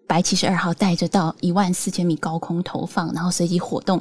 [0.07, 4.01] 白七十二号带着到一万四千米高空投放，然后随即活动。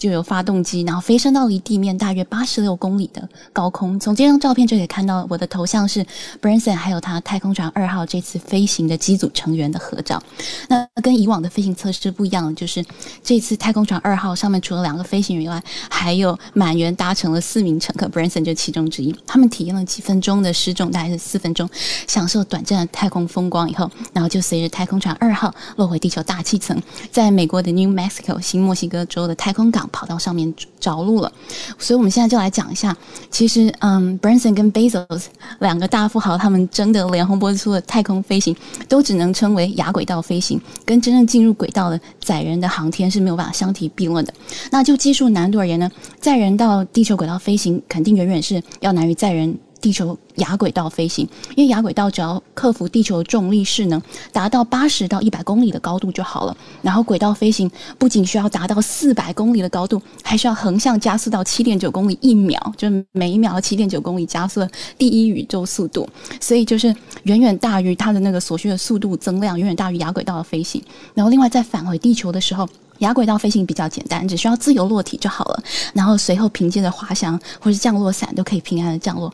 [0.00, 4.00] 就有发动机，然后飞升到离地面大约八十六公里的高空。
[4.00, 6.02] 从这张照片就可以看到，我的头像是
[6.40, 10.20] Branson，还有他太空船二号这次飞行的机组成员的合照。
[10.68, 12.82] 那跟以往的飞行测试不一样，就是
[13.22, 19.14] 这次太空船二号上面除了两个飞行员以外，还有满员搭乘了四名乘客，Branson 就其中之一。
[19.26, 21.68] 他们体验了几分钟的失重，大概是四分钟，
[22.06, 29.89] 享受短暂的太空风光以后，然后就随着太空船二号落回地球大气层，在美国的 New Mexico 新墨西哥州的太空港。
[29.90, 31.30] 跑到上面着陆了，
[31.78, 32.96] 所以我们现在就来讲一下，
[33.30, 35.24] 其实，嗯，Branson 跟 Bezos
[35.58, 38.54] 两个大富豪，他们争得连红脖子粗的太空飞行，
[38.88, 44.32] 都只能称为亚轨道飞行，跟真正进入轨道的载人的航天是没有办法相提并论的。
[44.70, 49.58] 那就技术难度而言呢，载人到地球轨道飞行，肯定远远是要难于载人。
[49.80, 54.00] 地球亚轨道飞行，因为亚轨道只要克服地球重力势能，
[54.32, 56.56] 达到八十到一百公里的高度就好了。
[56.82, 64.66] 然后轨道飞行不仅需要达到四百公里的高度，还需要横向加速到七点九公里一秒，就是每一秒七点九公里加速
[64.96, 66.08] 第一宇宙速度。
[66.40, 70.82] 所以就是远远大于它的那个所需的速度增量，远远大于亚轨道的飞行。
[71.14, 75.62] 然后另外在返回地球的时候，亚轨道飞行比较简单，只需要自由落体就好了。
[75.94, 79.32] 然后随后凭借着滑翔或是降落伞都可以平安的降落。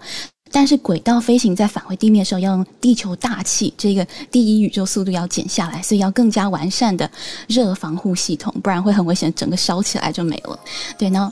[0.57, 7.09] 但是轨道飞行在返回地面的时候，要用地球大气这个第一宇宙速度要减下来，所以要更加完善的
[7.47, 10.59] 热防护系统，不然会很危险，整个烧起来就没了。
[10.97, 11.31] 对，然后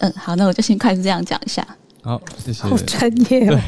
[0.00, 1.66] 嗯，好，那我就先快速这样讲一下。
[2.02, 2.64] 好，谢谢。
[2.64, 3.58] 好专业哦，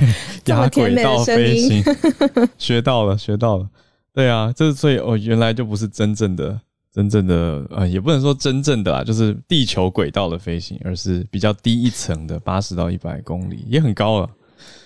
[0.45, 1.83] 这么压甜美的轨道声音。
[1.83, 3.67] 飞行，学到了，学到了。
[4.13, 6.61] 对啊，这所以哦，原来就不是真正的、
[6.93, 14.29] 真正的呃，也不能说真正的啦，就是地球轨道的飞行，而是比较低一层的，八十到一百公里，也很高了。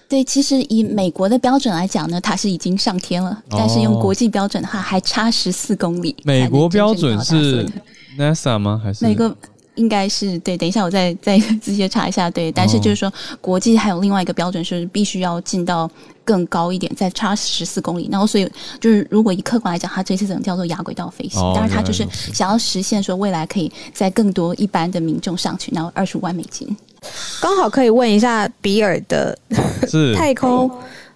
[0.09, 6.15] 对，其实以美国的标准来讲呢，它是已经上天了，但是用国际标准的话，还差十四公里。
[6.25, 7.67] 美国标准是
[8.19, 8.81] NASA 吗？
[8.85, 9.35] 还是美国
[9.77, 12.31] 应该是对，等一下我再再直接查一下。
[12.31, 13.11] 对，但是就是说，
[13.41, 15.91] 国际还有另外一个标准是必须要进到
[16.27, 18.07] 更高一点，再差十四公里。
[18.13, 18.47] 然后所以
[18.79, 21.41] 就是如果以客观来讲，它这次只能叫做亚轨道飞行。
[21.41, 26.69] 哦当然，它就是想要实现说未来可以在更多一般的民众上去，然后二十五万美金。
[27.41, 29.37] 刚好可以问一下比尔的
[29.89, 30.15] 是。
[30.17, 30.71] 太空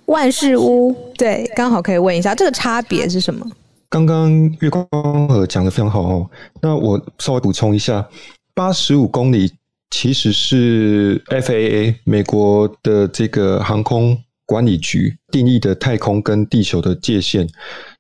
[0.06, 3.46] 万事屋，对，刚好可以问一下这个差别是什么？
[3.88, 8.06] 刚刚月光河讲的非常好哦，那我稍微补充一下，
[8.54, 9.52] 八十五公里
[9.90, 17.48] 其实是 FAA 美国的这个航空管理局定义的太空跟地球的界限，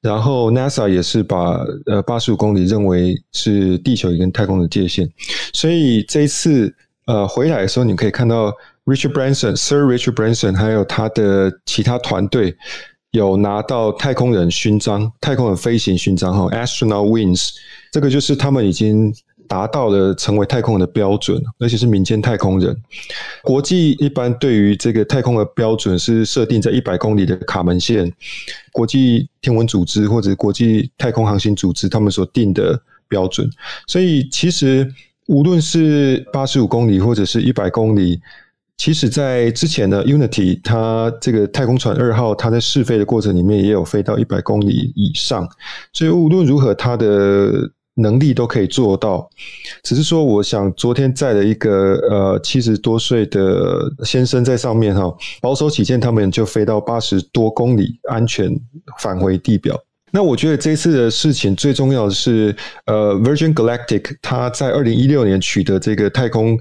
[0.00, 5.08] 然后 NASA 也是把呃八十五公里认为是地球跟太空的界限，
[5.52, 6.72] 所以这一次
[7.06, 8.52] 呃回来的时候，你可以看到
[8.84, 12.56] Richard Branson、Sir Richard Branson 还有他的其他团队。
[13.12, 17.48] 有拿到太空人勋章、太空人飞行勋章哈，Astronaut Wings，
[17.90, 19.10] 这个就是他们已经
[19.48, 22.76] 达到了成为太空人的标准，而且是民间太空人。
[23.42, 28.12] 国际一般对于这个太空的标准是设定在一百公里的卡门线，
[28.70, 33.48] 国际天文组织或者国际太空航行组织他们所定的标准。
[33.86, 34.92] 所以其实
[35.28, 38.20] 无论是八十五公里或者是一百公里。
[38.78, 45.48] 其实，在之前的 Unity，它这个太空船二号，它在试飞的过程里面也有飞到一百公里以上，
[45.94, 47.50] 所以无论如何，它的
[47.94, 49.30] 能力都可以做到。
[49.82, 55.10] 只是说，我想昨天载了一个呃七十多岁的先生在上面哈，
[55.40, 58.54] 保守起见，他们就飞到八十多公里，安全
[58.98, 59.74] 返回地表。
[60.16, 66.58] 那我觉得这次的事情最重要的是，呃，Virgin Galactic 它在二零一六年取得这个太空。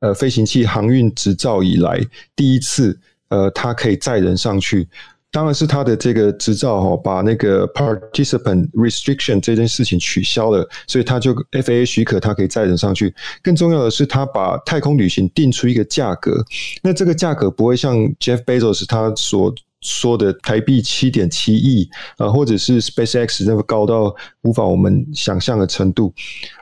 [0.00, 1.98] 呃，飞行器航运执照以来
[2.36, 4.86] 第一次，呃，它可以载人上去，
[5.30, 13.14] 当然是它的这个执照哈、哦，把那个 participant restriction 这件事情取消了，所以它就 FAA 许可它可以载人上去。
[13.42, 16.44] 更重要的是，它把太空旅行定出一个价格，
[16.82, 26.12] 那这个价格不会像 Jeff Bezos 他所说的台币七点七亿啊，或者是 SpaceX 那个高到无法我们想象的程度，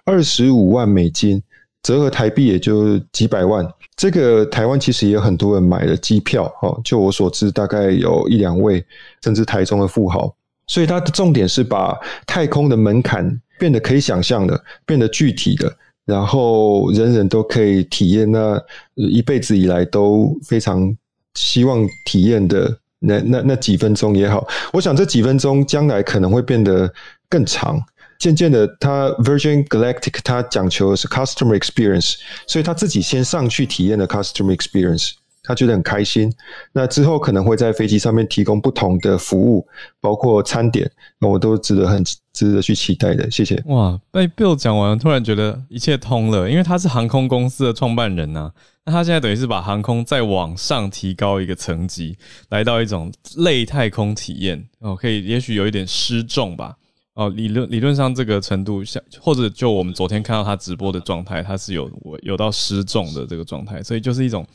[0.05, 1.43] 二十五万美金。
[1.83, 6.81] 折合台币也就几百万，这个台湾其实也有很多人买了机票哦。
[6.85, 8.85] 就我所知，大概有一两位，
[9.25, 10.33] 甚至台中的富豪。
[10.69, 11.93] 所以它的重点是把
[12.25, 18.63] 太空的门槛变得可以想象的，变得具体的，然后人人都可以体验那
[18.95, 20.97] 一辈子以来都非常
[21.35, 24.47] 希望体验的那那那几分钟也好。
[24.73, 26.91] 我想这几分钟将来可能会变得
[27.29, 27.83] 更长。
[28.19, 32.15] 渐渐的，它 Virgin Galactic 它讲求的是 customer experience，
[32.47, 35.11] 所以他自己先上去体验了 customer experience，
[35.43, 36.33] 他觉得很开心。
[36.73, 39.67] 那之后可能会在飞机上面提供不同的服务，
[40.01, 40.89] 包括餐点，
[41.19, 43.29] 那我都值得很值得去期待的。
[43.29, 43.61] 谢谢。
[43.67, 48.53] 哇，被 Bill 讲完，突然觉得一切通了，因为他是航空公司的创办人呐、啊。
[48.85, 52.17] 那他现在等于是把航空再往上提高一个层级，
[52.49, 56.77] 来到一种类太空体验哦，可以也许有一点失重吧。
[57.15, 61.91] 哦，理论理论上这个程度，像或者就我们昨天看到他直播的状态，他是有
[62.23, 64.47] 有到失重的这个状态，所以就是一种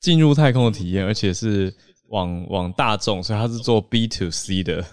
[0.00, 1.72] 进入太空的体验，而且是
[2.08, 4.84] 往往大众，所以他是做 B to C 的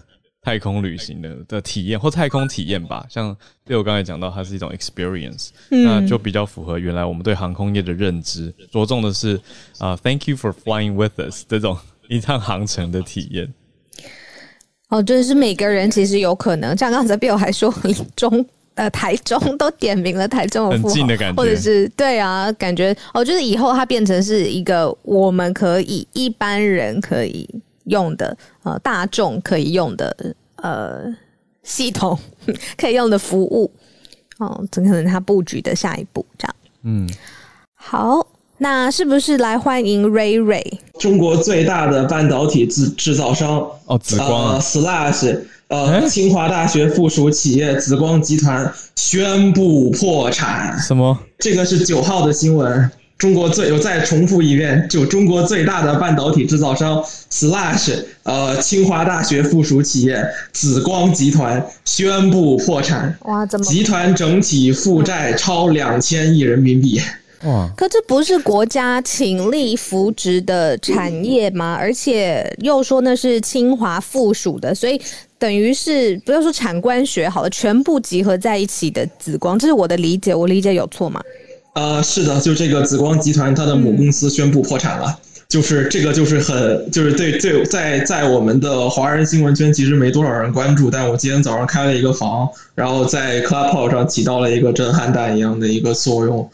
[0.47, 3.05] 太空旅行的的体验或太空体验吧。
[3.09, 9.35] 像对我刚才讲到，它是一种 experience，、嗯那就比较符合原来我们对航空业的认知，着重的是
[9.77, 13.53] 啊、t h a n k you for flying with us 这种一趟航程的体验。
[14.87, 17.73] 哦，就是每个人其实有可能，像刚才 Bill 还说
[18.15, 27.45] 中呃台中都点名了台中的很富豪近的感觉或者是对啊，感觉哦，就是以后它变成是一个我们可以一般人可以
[27.87, 31.03] 用的呃大众可以用的呃
[31.63, 32.17] 系统
[32.77, 33.69] 可以用的服务
[34.37, 36.55] 哦，怎可能它布局的下一步这样。
[36.83, 37.09] 嗯，
[37.73, 38.25] 好，
[38.59, 40.79] 那是不是来欢迎 Ray Ray？
[40.99, 50.79] 中国最大的半导体制制造商哦，紫光啊呃、Slash 呃，哎清华大学附属企业紫光集团宣布破产。
[50.79, 51.17] 什么？
[51.39, 52.89] 这个是九号的新闻。
[53.17, 63.65] 中国最，我再重复一遍，就中国最大的半导体制造商 Slash，呃，清华大学附属企业紫光集团宣布破产，哇，怎么？
[63.65, 67.01] 集团整体负债超两千亿人民币。
[67.43, 71.75] 哇，可这不是国家倾力扶植的产业吗？
[71.79, 74.99] 而且又说那是清华附属的，所以
[75.39, 81.19] 等于是不要说产官学好了，全部集合在一起的紫光，这是我的理解，我理解有错吗？
[81.77, 85.15] 呃，是的，就这个紫光集团，它的母公司宣布破产了，
[85.47, 96.49] 就是这个就是很就是对对，在在我们的华人新闻圈其实没多少人关注，但我今天早上开了一个房，然后在 Clubhouse 上起到了一个震撼弹一样的一个作用。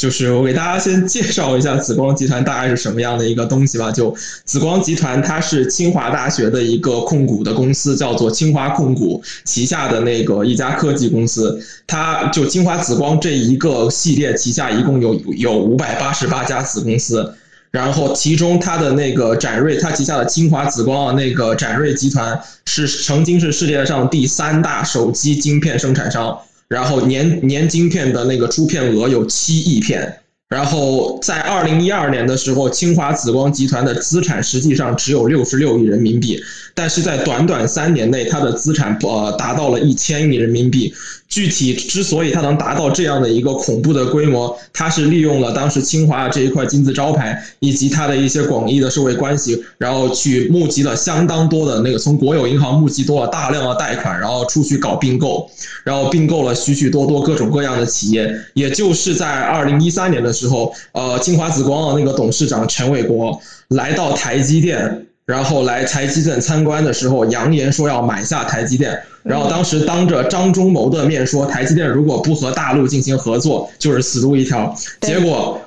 [0.00, 3.92] 就是我给大家先介绍一下紫光集团大概是什么样的一个东西吧。
[3.92, 11.62] 就紫光集团，它是清华大学的一个控股的公司，叫做清华控股旗下的那个一家科技公司。
[11.86, 17.34] 它就清华紫光这一个系列旗下一共有有五百八十八家子公司，
[17.70, 26.38] 然后其中它的那个展锐，它旗下的清华紫光啊那个展锐集团是曾经是世界上第三大手机晶片生产商。
[26.70, 36.40] 然后年年晶片的那个出片额有七亿片，然后在二零一二年的时候，清华紫光集团的资产实际上只有六十六亿人民币，
[36.72, 40.94] 但是在短短三年内，它的资产呃达到了一千亿人民币。
[41.30, 55.48] 具体之所以它能达到这样的一个恐怖的规模，它是利用了当时清华这一块金字招牌，以及它的一些广义的社会关系，然后去募集了相当多的那个从国有银行募集多了大量的贷款，然后出去搞并购，
[55.84, 58.28] 然后并购了许许多多各种各样的企业。
[58.54, 65.06] 也就是在二零一三年的时候，呃，清华紫光的那个董事长陈伟国来到台积电。
[65.26, 69.00] 然后来台积电参观的时候，扬言说要买下台积电。
[69.22, 74.74] 然后当时当着张忠谋的面说，台积电如果不和大陆进行合作，就是死路一条。
[75.02, 75.60] 结果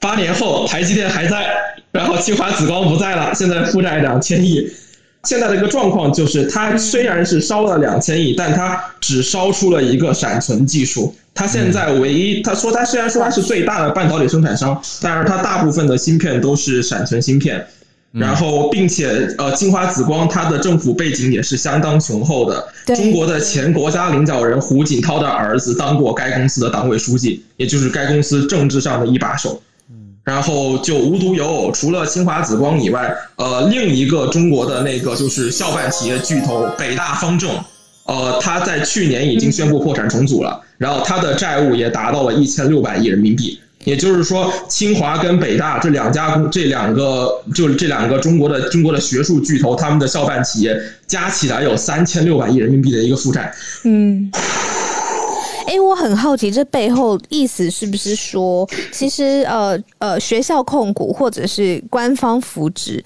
[0.00, 1.46] 八年后，台积电还在，
[1.92, 4.68] 然后清华紫光不在了，现在负债两千亿。
[5.24, 11.14] 现在的一个状况就是，它虽然是烧了两千亿，但它只烧出了一个闪存技术。
[11.34, 17.66] 它现在唯一，他说他虽然说它是最大的半导体生产商，但是它大部分的芯片都是闪存芯片。
[18.16, 22.68] 然后，并且，呃，清华紫光它的政府背景也是相当雄厚的。
[22.86, 29.60] 中国的前国家领导人胡锦涛的儿子当过该公司的党委书记，也就是该公司政治上的一把手。
[30.22, 37.50] 然后就无独有偶，除了清华紫光以外，呃，另一个中国的那个就是校办企业巨头北大方正，
[38.04, 43.60] 呃，他在去年已经宣布破产重组了，然后他的债务也达到了一千六百亿人民币。
[43.84, 50.76] 也就是说，清华跟北大这两家，这两个就是这两个中国的中国的学术巨头，他们的校办企业
[51.06, 53.54] 加起来有三千六百亿人民币的一个负债。
[53.84, 54.30] 嗯，
[55.66, 63.04] 哎，我很好奇，这背后意思是不是说，其实呃呃，学校控股或者是官方扶植？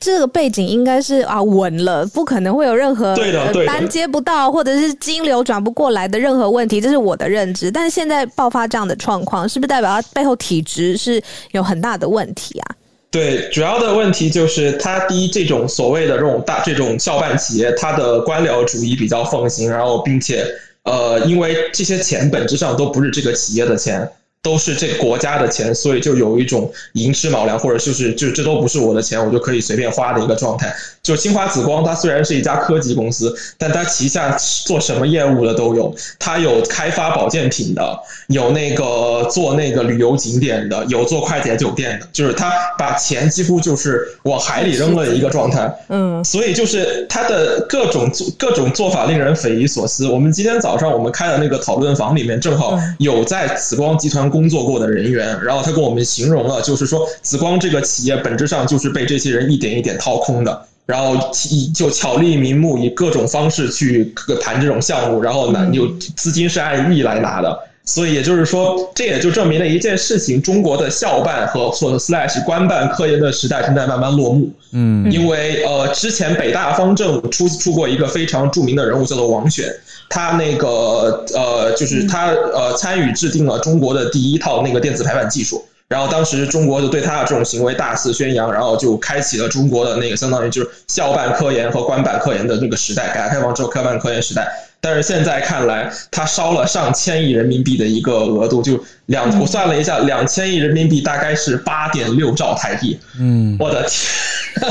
[0.00, 7.70] 这个背景应该是啊稳了，不可能会有任何对的单接不到或者是金流转不过来的任何问题，这是我的认知。
[7.70, 11.20] 但是现在爆发这样的状况，是不是代表它背后体质是
[11.50, 12.76] 有很大的问题啊？
[13.10, 20.44] 对，主要的问题就是它第一，这种所谓的这种大这种校办企业，它的官僚主义比较奉行，然后并且
[20.84, 24.08] 呃，因为这些钱本质上都不是这个企业的钱。
[24.42, 30.72] 都是这国家的钱，所以就有一种寅吃卯粮，或者就是就这都不是我的钱，我就可以随便花的一个状态。
[31.02, 34.36] 就清华紫光，它虽然是一家科技公司，但它旗下
[34.66, 35.94] 做什么业务的都有。
[36.18, 42.06] 它有开发保健品的，有那个做那个旅游景点的，有做快捷酒店的。
[42.12, 45.72] 就是它把钱几乎就是往海里扔了一个状态。
[45.88, 50.06] 嗯，所以就是它的各种做各种做法令人匪夷所思。
[50.06, 60.66] 我们今天早上我们开的那个讨论房里面，正好有在紫光集团工作过的人员，然后他跟我们形容了，就是说紫光这个企业本质上就是被这些人一点一点掏空的。
[60.86, 61.14] 然后
[61.50, 64.10] 以就巧立名目，以各种方式去
[64.40, 67.58] 谈这种项目，然后呢，有资金是按亿来拿的，
[67.88, 74.50] 所以也就是说，这也就证明了一件事情：中国的校办和或者 slash 官办科研的时代正在慢慢落幕。
[74.72, 79.64] 嗯，因为呃，之前北大方正出出过一个非常著名的人物，叫做王选，
[80.10, 85.64] 他那个呃，就是他呃，参与制定了中国的第一套那个电子排版技术。
[85.88, 94.46] 然后当时中国就对他的这种行为大肆宣扬，然后就开启了中国的那个相当于就是校办科研和官办科研的那个时代，改革开放之后科办科研时代。
[94.80, 102.98] 但是现在看来，他烧了上千亿人民币的一个额度，就两我算了一下，两千亿人民币大概是八点六兆台币。
[103.18, 104.62] 嗯，我的天，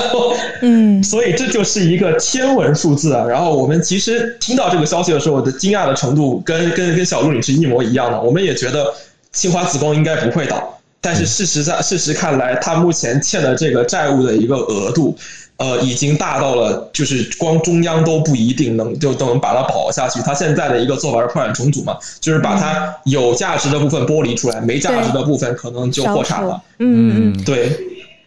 [0.61, 3.25] 嗯，所以这就是一个天文数字啊。
[3.27, 8.21] 然后我们其实听到这个消息的时候，我的惊讶的程度跟跟跟小鹿你是一模一样的。
[8.21, 8.93] 我们也觉得
[9.33, 10.73] 清华紫光应该不会倒。
[10.99, 15.15] 但是事实上，事实看来，他目前欠的这个债务的一个额度，
[15.57, 20.21] 呃，已经大到了，就是光中央都不一定能就都能把它保下去。
[20.21, 26.61] 它现在的一个做法是破产重组嘛，就是把它有价值的部分剥离出来，没价值的部分可能就破产了。
[26.79, 27.71] 嗯嗯，对。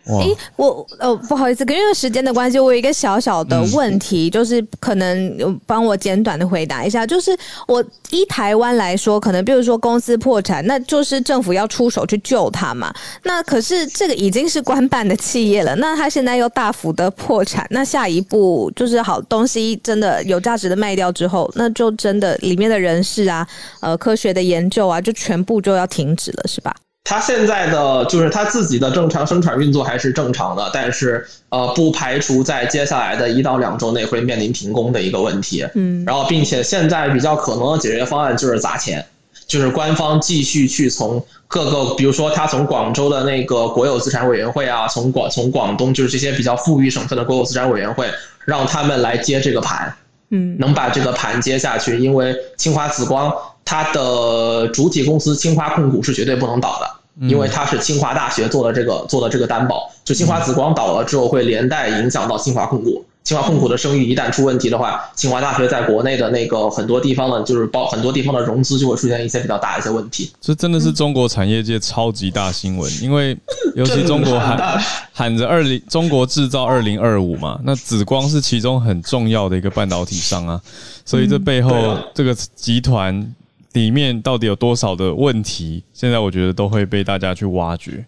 [0.06, 0.22] 哇。
[0.22, 7.36] 诶，我呃不好意思，因为时间的关系，我有一个小小的问题，就是可能呃帮我简短的回答一下，就是
[7.66, 12.92] 我依台湾来说，可能比如说公司破产，那就是政府要出手去救他嘛。
[13.24, 23.46] 那可是这个已经是官办的企业了，那他现在又大幅的破产，那下一步就是好东西真的有价值的卖掉之后，那就真的里面的人事啊，
[23.80, 26.74] 呃，科学的研究啊，就全部就要停止了，是吧？
[27.10, 35.66] 他现在的就是他自己的正常生产运作还是正常的，但是呃，不排除在接下来的一到两周内会面临停工的一个问题。
[35.74, 39.04] 嗯，然后并且现在比较可能的解决方案就是砸钱，
[39.48, 48.08] 就是官方继续去从各个，比如说他从广州的那个国有资产委员会啊，从广从广东就是这些比较富裕省份的国有资产委员会，
[48.44, 49.92] 让他们来接这个盘。
[50.28, 53.34] 嗯，能把这个盘接下去，因为清华紫光
[53.64, 56.99] 它的主体公司清华控股是绝对不能倒的。
[57.28, 63.04] 因为它是清华大学做的这个做的这个担保，就清华紫光倒了之后，会连带影响到清华控股。
[63.22, 70.32] 清华控股的声誉一旦出问题的话，清华大学在国内的那个很多地方呢，就是包很多地方的融资就会出现一些比较大的一些问题。
[70.40, 73.36] 这真的是中国产业界超级大新闻，因为
[73.76, 80.58] 尤其中国喊 喊着二零中国制造二零二五嘛，那紫光是其中很重要的一个半导体商啊，
[81.04, 83.34] 所以这背后这个集团。
[83.72, 85.82] 里面到底有多少的问题？
[85.92, 88.04] 现在我觉得都会被大家去挖掘。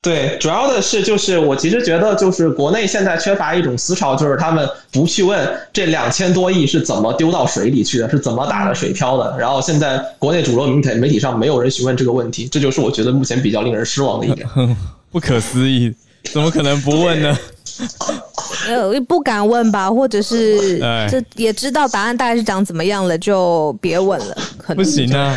[0.00, 9.34] 对，主要的是就是我其实觉得就是国内现在缺乏一种思潮，就是他们不去问这两千多亿是怎么丢到水里去的，是怎么打的水漂的。
[9.38, 14.48] 然后现在国内主流媒体媒体上没有人询问这个问题，这就是我觉得目前比较令人失望的一点。
[15.12, 15.94] 不可思议，
[16.24, 17.38] 怎么可能不问呢？
[18.68, 20.78] 呃，不敢问吧，或者是
[21.10, 24.36] 这也知道答案大概是长怎么样了，就别问了。
[24.58, 25.36] 可能不行啊，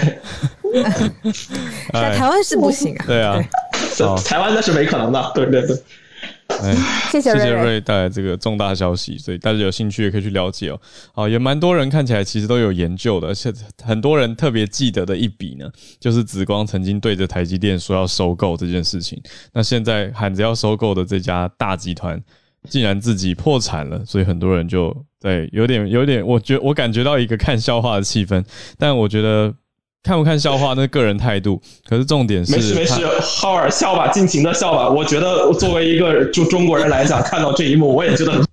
[1.94, 3.06] 在台湾是不行啊。
[3.08, 3.40] 对啊，
[4.26, 5.32] 台湾那是没可能的。
[5.34, 5.78] 对对对。
[6.48, 6.76] 哎，
[7.12, 10.80] 谢谢谢谢瑞带来这个重大消息，所以大家有兴趣也可以去了解哦。
[11.12, 13.52] 好，也蛮多人看起来其实都有研究的，而且
[13.84, 15.68] 很多人特别记得的一笔呢，
[16.00, 19.20] 就是紫光曾经对着台积电说要收购这件事情。
[19.54, 22.22] 那现在喊着要收购的这家大集团。
[22.70, 28.44] 竟然自己破产了，所以很多人就对有点有点，我觉我感觉到一个看笑话的气氛。
[28.78, 29.54] 但我觉得
[30.04, 34.90] 看不看笑话那个人态度，可是重点是没事没事，浩尔笑吧，尽情的笑吧。
[34.90, 38.44] 我觉得作为一个就中国人来讲，看到这一幕，我也觉得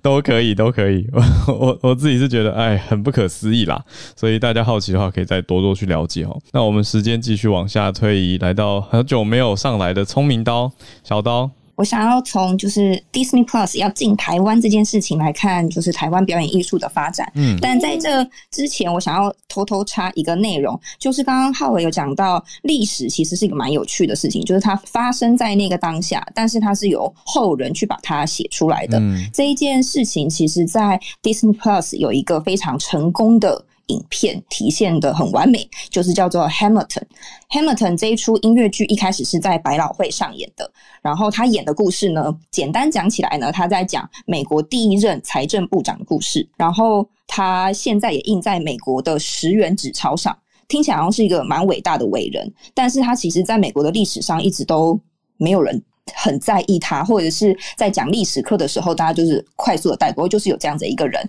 [0.00, 1.06] 都可以都可以。
[1.48, 3.82] 我我我自己是觉得哎，很不可思议啦。
[4.14, 6.38] 所以大家好奇的话，可以再多多去了解哦。
[6.52, 10.70] 那我们时间继续往下推移，来到很久没有上来的聪明刀
[11.02, 11.50] 小刀。
[11.82, 17.28] 我想要从就是 Disney Plus 要进台湾这件事情来看，就是台湾表演艺术的发展。
[17.34, 29.02] 嗯，但在这之前，我想要偷偷插一个内容，就是刚刚浩伟有讲到历史其实是一个蛮有趣的事情，就是它发生在那个当下，但是它是由后人去把它写出来的。
[29.34, 33.64] 这一件事情，其实在 Disney Plus 有一个非常成功的。
[33.88, 36.84] 影片体现的很完美，就是叫做《Hamilton》。
[37.50, 40.70] 《Hamilton》这一出音乐剧一开始是在百老汇上演的，
[41.02, 46.48] 然后他演的故事呢，简单讲起来呢，他在讲美国第一任财政部长的故事。
[46.56, 50.36] 然后他现在也印在美国的十元纸钞上，
[50.68, 54.98] 听起来好像是一个蛮伟大的伟人，但是他其实在美国的历史上一直都
[55.36, 55.82] 没有人
[56.14, 61.28] 很在意他，或者是在讲历史课的时候，大家就是快速的带过，就是有这样子一个人。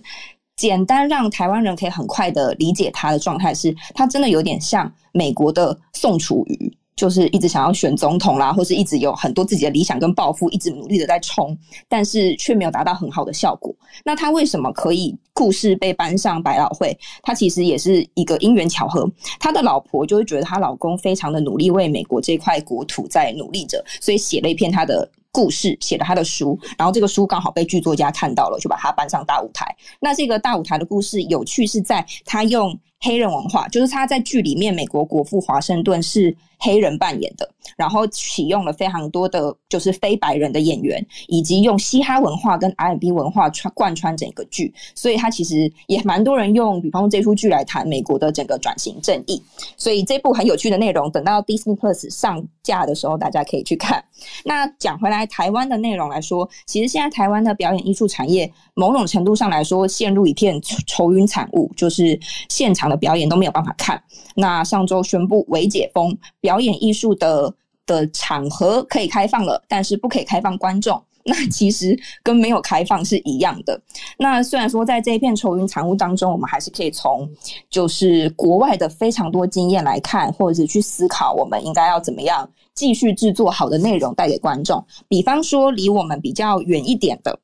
[0.56, 13.74] 简单让台湾人可以很快的理解他的状态是，他真的有点像美国的宋楚瑜，就是一直想要选总统啦，或是一直有很多自己的理想跟抱负，一直努力的在冲，但是却没有达到很好的效果。
[14.04, 16.96] 那他为什么可以故事被搬上百老汇？
[17.24, 25.10] 他其实也是一个因缘巧合，他的老婆就是觉得她老公非常的努力为美国这块国土在努力着，所以写了一篇他的。
[25.34, 29.66] 故事写了他的书，然后这个书刚好被剧作家看到了，就把他搬上大舞台。
[29.98, 36.34] 那这个大舞台的故事有趣是在他用黑人文化，就是他在剧里面美国国父华盛顿是。
[36.60, 49.42] 黑人扮演的，然后启用了非常多的，就是非白人的演员，以及用嘻哈文化跟 R&B 文化穿贯穿整个剧，所以他其实也蛮多人用，比方说这出剧来谈美国的整个转型正义。
[49.76, 54.04] 所以这部很有趣的内容，等到 Disney Plus 上架的时候，大家可以去看。
[54.44, 64.02] 那讲回来，台湾的内容来说，其实现在台湾的表演艺术产业，某种程度上来说，陷入一片愁云惨雾，就是现场的表演都没有办法看。
[64.34, 66.16] 那上周宣布微解封。
[66.40, 67.53] 表演艺术的
[67.86, 71.02] 的场合可以开放了，但是不可以开放观众。
[71.26, 73.80] 那其实跟没有开放是一样的。
[74.18, 77.26] 那虽然说在这一片愁云惨雾当中，我们还是可以从
[77.70, 84.84] 就是国外的非常多经验来看，或者是去思考我们应该要怎么样继续制作好的内容带给观众。
[85.08, 87.40] 比方说，离我们比较远一点的，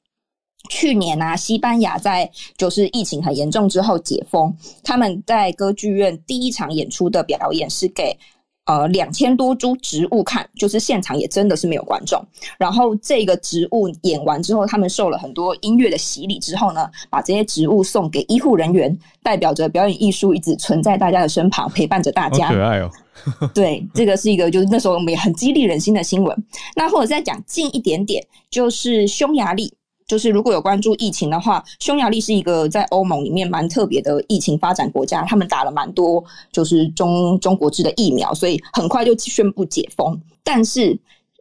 [0.68, 8.14] 去年啊，西班牙在就是疫情很严重之后解封，他们在歌剧院第一场演出的表演是给。
[8.70, 12.24] 呃，两千多株植物看，就是现场也真的是没有观众。
[12.56, 22.48] 然后这个植物演完之后，他们受了很多音乐的洗礼之后呢，把这些植物送给医护人员，代表着表演艺术一直存在大家的身旁，陪伴着大家。
[22.48, 22.88] 可爱哦！
[23.52, 26.44] 对，这个是一个就是那时候我们也很激励人心的新闻。
[26.76, 29.74] 那或者再讲近一点点，就是匈牙利。
[30.10, 40.20] 就是如果有关注疫情的话，匈牙利是一个在欧盟里面蛮特别的疫情发展国家，他们打了蛮多就是中中国制的疫苗，所以很快就宣布解封。
[40.42, 40.98] 但是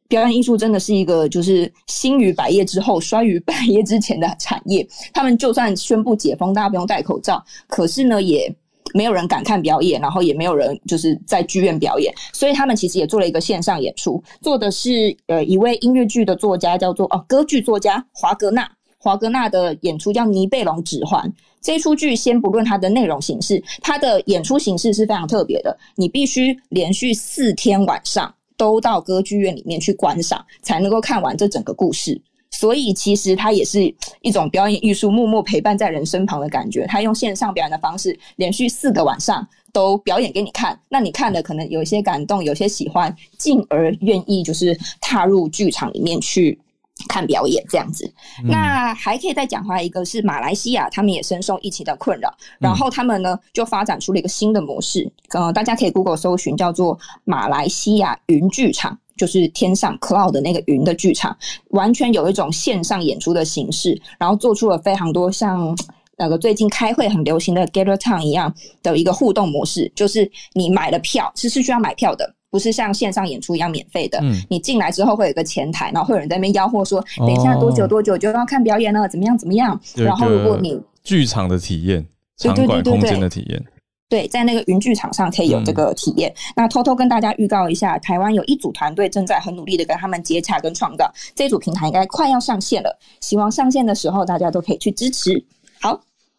[0.07, 4.87] 表演艺术真的是一个就是兴于百业之后，衰于百业之前的产业。
[5.11, 8.55] 他们就算宣布解封，大家不用戴口罩，可是呢也。
[8.93, 21.27] 没有人敢看表演，然后也没有人就是在剧院表演，所以他们其实也做了一个线上演出，做的是呃一位音乐剧的作家叫做哦歌剧作家华格纳，华格纳的演出叫《尼贝龙指环》。
[21.61, 32.21] 这出剧先不论它的内容形式，它的演出形式是非常特别的，你必须连续四天晚上都到歌剧院里面去观赏，才能够看完这整个故事。
[32.51, 36.85] 所以其实它也是一种表演艺术，默默陪伴在人身旁的感觉。
[36.87, 40.77] 他用线上表演的方式，连续四个晚上都表演给你看。
[40.89, 46.59] 那你看的可能有一些感动，有些喜欢，进而愿意就是踏入剧场里面去
[47.07, 48.11] 看表演这样子。
[48.43, 55.09] 那还可以再讲回来，一个是马来西亚，他们也深受疫情的困扰，然后他们呢就发展出了一个新的模式。
[55.29, 58.97] 呃，大家可以 Google 搜寻，叫做马来西亚云剧场。
[59.17, 61.37] 就是天上 cloud 的那个云的剧场，
[61.71, 65.77] 完全有一种线上演出的形式，然后做出了非常多像
[66.17, 69.91] 那个最近开会很流行的 Gather Town 一样的一个互动模式。
[69.93, 74.19] 就是你买了票，是是需要买票的，不是像线上演出一样免费的。
[74.49, 82.05] 你进来之后会有个前台，然后会有人在那边吆喝说：“等一下多久多久就要看表演了，怎么样怎么样？”然后如果你剧场的体验，
[82.37, 83.63] 场馆空间的体验。
[84.09, 86.33] 对，在那个云剧场上可以有这个体验。
[86.55, 92.97] 那偷偷跟大家预告一下，台湾有一组团队正在很努力的跟他们接洽跟创造，这组平台应该快要上线了。
[93.21, 95.45] 希望上线的时候大家都可以去支持。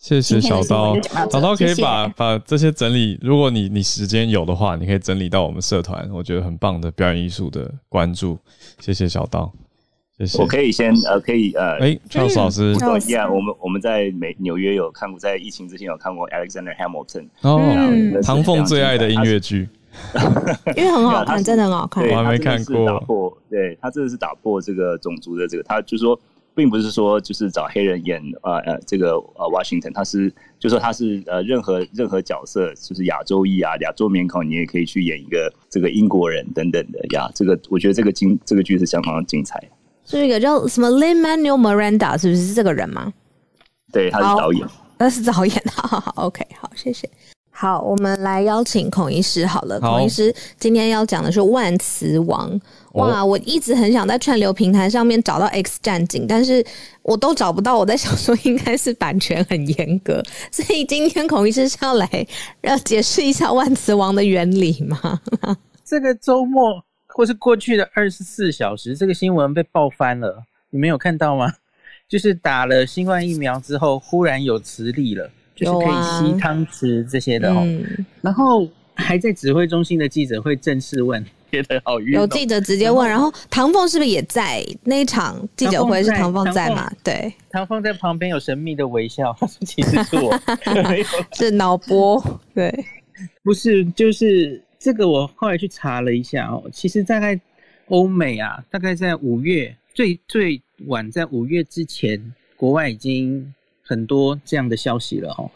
[0.01, 0.97] 好，谢谢小刀，
[1.31, 8.39] 小刀可以把把这些整理，如果你你时间有的话，你可以整理到我们社团，我觉得很棒的表演艺术的关注。
[8.81, 9.53] 谢谢小刀。
[10.39, 12.75] 我可以先呃，可以呃，哎，Charles 老师，
[13.07, 19.67] 一样，我们我们在美纽约有看过，在疫情之前有看过 Alexander Hamilton 哦，唐凤最爱的音乐剧，
[20.77, 22.87] 因为很好看，真的很好看，我还没看过。
[22.87, 26.19] 打破，对他真的是打破这个种族的这个，他就是说，
[26.55, 37.31] 并不是说就是找黑人演呃呃这个呃 Washington，他是就说他是呃任何任何角色，就是亚洲裔啊，亚洲面孔，你也可以去演一个这个英国人等等的呀。
[37.35, 39.63] 这个我觉得这个精这个剧是相当精彩。
[40.05, 43.13] 是一个叫什么 Lin Manuel Miranda，是不是是这个人吗？
[43.93, 44.67] 对，他是导演。
[44.99, 47.09] 他是导演，好 好好，OK，好，谢谢。
[47.51, 49.81] 好，我们来邀请孔医师好了。
[49.81, 52.61] 孔医师今天要讲的是万磁王。
[52.93, 56.65] 哇，我一直很想在串流平台上面找到 X 战警，但是
[57.03, 57.79] 我都找不到。
[57.79, 62.27] 我在想说，应该是版权很严格， 所以今天孔医师是要来
[62.63, 65.21] 要解释一下万磁王的原理吗？
[65.85, 66.85] 这个周末。
[67.13, 71.53] 或是过去的二十四小时，这个新闻被爆翻了，你没有看到吗？
[72.09, 77.67] 就是打了新冠疫苗之后，忽然有磁力了，就是可以吸汤匙这些的哦。
[78.21, 82.15] 然后还在指挥中心的记者会正式问，觉得好晕。
[82.15, 86.03] 有记者直接问，然后唐凤是不是也在那一场记者会？
[86.03, 86.91] 是唐凤在吗？
[87.05, 89.37] 对，唐凤在旁边有神秘的微笑，
[89.67, 90.39] 其实是我
[91.33, 92.23] 是脑波。
[92.55, 92.73] 对，
[93.43, 94.63] 不是，就是。
[94.83, 97.39] 这个我后来去查了一下哦，其实大概
[97.89, 105.51] 欧美啊，大概在五月最最晚在五月之前，国外已经很多这样的消息了哦，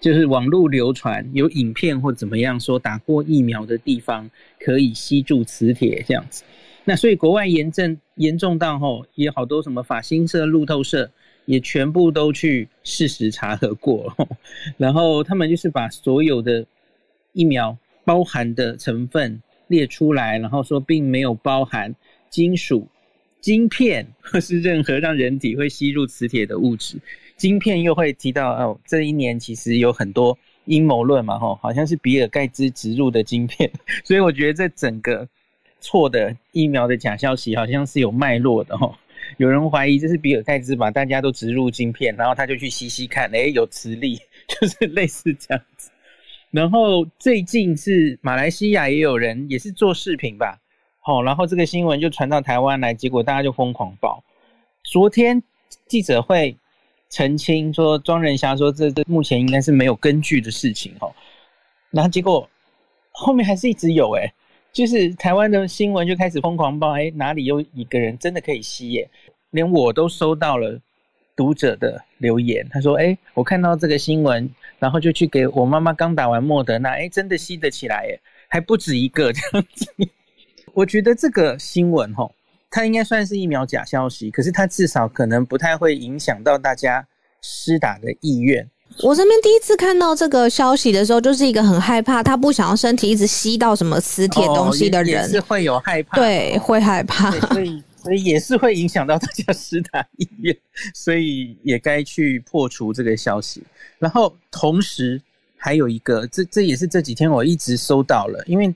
[0.00, 4.28] 就是网络流传有影片或怎么样说打过疫苗的地方
[4.58, 6.42] 可以吸住磁铁这样子，
[6.84, 11.10] 那所以国外严重严重到吼，也好多什么法新社、路透社
[11.44, 14.12] 也全部都去事实查核过，
[14.76, 16.66] 然后他们就是把所有的
[17.32, 17.76] 疫苗。
[18.02, 21.94] 包含的成分列出来，然后说并没有包含
[22.28, 22.88] 金属、
[23.40, 26.96] 晶片或是任何让人体会吸入磁铁的物质。
[27.40, 30.36] 晶片又会提到哦，这一年其实有很多
[30.66, 33.70] 阴谋论嘛，吼，好像是比尔盖茨植入的晶片。
[34.04, 35.26] 所以我觉得这整个
[35.80, 38.94] 错的疫苗的假消息，好像是有脉络的哦。
[39.38, 45.90] 有人怀疑这是比尔盖茨把大家都植入晶片，然后他就去吸吸看，哎，有磁力， 就是类似这样子。
[46.50, 50.60] 然后最近是马来西亚也有人也是做视频吧，
[51.00, 54.22] 好，然后这个新闻就传到台湾来，结果大家就疯狂报。
[54.82, 55.42] 昨天
[55.86, 56.54] 记者会
[57.10, 61.12] 澄清说，庄仁霞说这这目前应该是没有根据的事情哈，
[61.90, 62.48] 然后结果
[63.10, 64.32] 后面还是一直有哎。
[64.72, 69.10] 就是台湾的新闻就开始疯狂报，哎，哪里有一个人真的可以吸耶？
[69.50, 70.80] 连我都收到了
[71.34, 74.48] 读者的留言，他说，哎，我看到这个新闻，
[74.78, 79.92] 然后就去给我妈妈刚打完莫德纳，哎，真的吸得起来耶，还不止一个这样子。
[80.72, 82.32] 我觉得这个新闻吼，
[82.70, 87.06] 它应该算是疫苗假消息，可是它至少可能不太会影响到大家
[87.42, 88.68] 施打的意愿。
[89.02, 100.56] 我身边第一次看到这个消息的时候，就是一个很害怕，他不想要身体一直吸到什么磁铁东西的人，是会有害怕，对，会害怕，所以所以也是会影响到大家施打意愿，
[100.92, 103.62] 所以也该去破除这个消息。
[103.98, 105.20] 然后同时
[105.56, 108.74] 还有一个，这这也是这几天我一直收到了，因为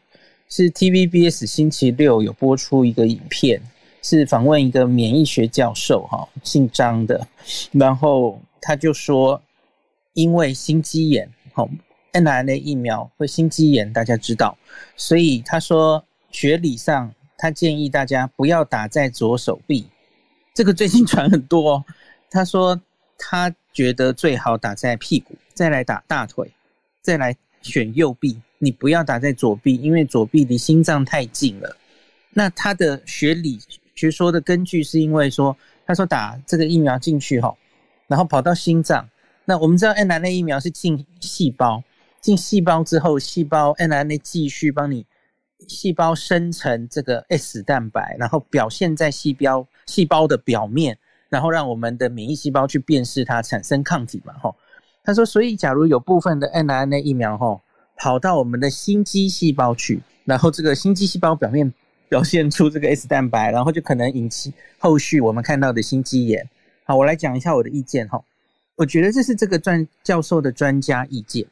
[0.49, 3.61] 是 TVBS 星期六有播出一个影片，
[4.05, 7.27] 是访问一个免疫学教授，哈，姓张的，
[7.73, 9.43] 然后他就说。
[10.17, 11.69] 因为心肌炎，好
[12.13, 14.57] ，mRNA 疫苗会心肌炎，大家知道，
[14.97, 19.89] 所以他说学理上他建议大家不要打在左手臂，
[20.55, 21.85] 这个最近传很多。
[22.31, 22.81] 他说
[23.19, 26.49] 他觉得最好打在屁股，再来打大腿，
[27.03, 31.77] 再来选右臂，你不要打在左臂，因为左臂离心脏太近了。
[32.31, 33.59] 那他的学理
[33.95, 37.57] 学说的根据是因为说，他说打这个疫苗进去哈，
[38.07, 39.09] 然后跑到心脏。
[39.45, 41.83] 那我们知道 n r n a 疫苗是进细胞，
[42.21, 45.07] 进细胞之后，细胞 n r n a 继续帮你
[45.69, 54.57] 细胞生成这个 S 蛋白，然后表现在细胞细胞的表面，然后让我们的免疫细胞去辨识它，产生抗体嘛，吼。
[55.05, 57.61] 他说，所以假如有部分的 n r n a 疫苗，吼，
[57.99, 61.71] 跑到我们的心肌细胞去，然后这个心肌细胞表面
[62.09, 66.49] 表现出这个 S 蛋白，然后就可能引起后续我们看到的心肌炎。
[66.85, 68.23] 好，我来讲一下我的意见，哈。
[68.77, 71.47] 我觉得这是这个专教授的专家意见，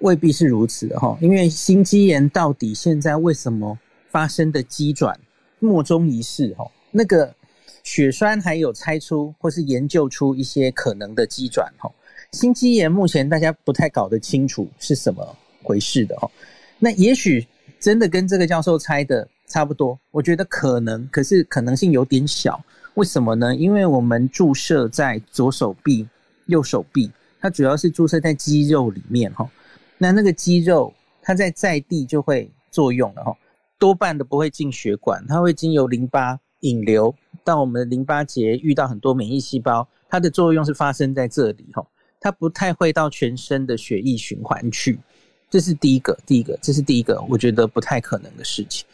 [0.00, 1.18] 未必是如此的哈。
[1.20, 3.76] 因为心肌炎到底现在为什么
[4.10, 5.18] 发生的机转
[5.58, 6.64] 莫衷一是哈。
[6.92, 7.34] 那个
[7.82, 11.90] 血栓还有猜出或是研究出一些可能的机转哈。
[12.30, 16.30] 心肌炎目前大家不太搞得清楚是什么回事的哈。
[16.78, 17.44] 那也许
[17.80, 22.64] 真的跟这个教授猜的差不多，我觉得可能，可是可能性有点小。
[22.94, 23.54] 为什么呢？
[23.54, 26.08] 因为我们注射在左手臂。
[26.46, 29.50] 右手臂，它主要是注射在肌肉里面哈。
[29.96, 30.92] 那那个肌肉，
[31.22, 33.34] 它在在地就会作用了哈。
[33.78, 41.82] 多半的不会进血管，它会经由淋巴引流到我们的淋巴结，遇到很多免疫细胞，它的作用是发生在这里哈。
[42.20, 45.00] 它不太会到全身的血液循环去。
[45.48, 48.86] 这是第一个，第一个，这是第一个，我觉得不太可能的事情。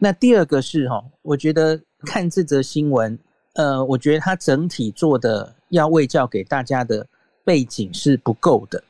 [0.00, 3.16] 那第二个是哈，我觉得看这则新闻，
[3.54, 5.54] 呃，我觉得它整体做的。
[5.70, 7.06] 要喂教给大家的
[7.44, 8.82] 背景是不够的，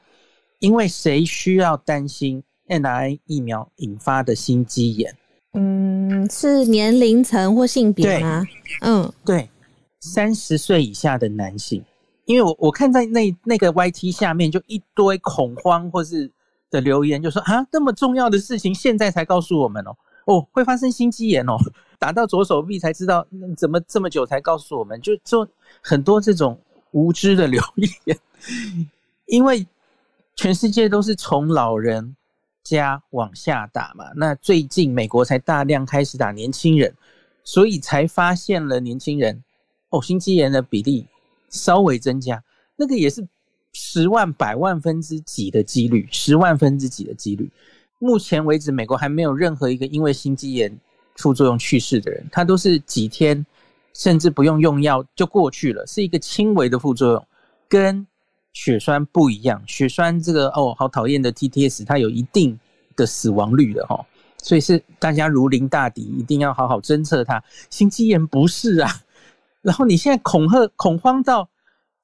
[0.60, 5.14] 因为谁需要担心 n n 疫苗引发的心肌炎？
[5.52, 8.42] 嗯，是年龄层或性别吗？
[8.80, 9.50] 嗯，对，
[10.00, 11.84] 三十岁以下的男性，
[12.24, 16.32] 因为我我看在那那个 YT 下面就一堆恐慌或是
[16.70, 19.94] 的留言，就说啊，那么重要的事情现在才告诉我们哦，
[20.26, 21.56] 哦，会发生心肌炎哦，
[21.98, 25.00] 打到左手臂才知道，怎么这么久才告诉我们？
[25.00, 25.46] 就就
[25.82, 26.58] 很多这种。
[26.92, 28.18] 无知的留言，
[29.26, 29.64] 因为
[30.34, 32.16] 全世界都是从老人
[32.64, 36.92] 家往下打嘛，那最近美国才大量开始打年轻人，
[37.44, 39.40] 所以才发现了年轻人
[39.90, 41.06] 哦心肌炎的比例
[41.48, 42.42] 稍微增加，
[42.74, 43.24] 那个也是
[43.72, 47.48] 十万百万分之几的几率，十万分之几的几率。
[48.00, 50.76] 目前为止，美国还没有任何一个因为心肌炎
[51.14, 53.46] 副作用去世的人，他都是几天。
[53.92, 57.26] 甚至不用用药就过去了，是一个轻微的副作用，
[57.68, 58.06] 跟
[58.52, 59.60] 血栓不一样。
[59.66, 62.58] 血栓这个哦，好讨厌的 TTS，它有一定
[62.94, 64.06] 的死亡率的哈，
[64.38, 67.42] 所以是大家如临大敌，一定要好好侦测它。
[67.68, 68.88] 心肌炎不是啊，
[69.60, 71.48] 然后你现在恐吓恐慌到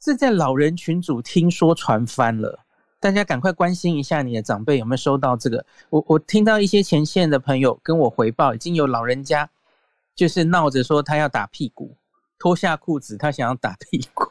[0.01, 2.59] 这在老人群组听说传翻了，
[3.07, 5.65] 大家赶快关心一下你的长辈有没有收到这个。
[5.91, 9.49] 我我听到一些前线的朋友跟我回报，已经有老人家。
[10.17, 11.95] 就是闹着说他要打屁股，
[12.37, 14.29] 脱下裤子，他想要打屁股。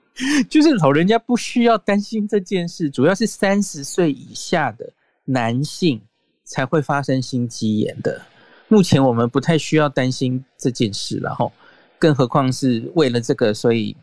[0.50, 4.92] 就是老人家不需要担心这件事，主要是三十岁以下的
[5.24, 5.98] 男性
[6.44, 8.20] 才会发生心肌炎的。
[8.66, 11.50] 目前我们不太需要担心这件事了哈。
[11.98, 13.96] 更何况是为了这个，所以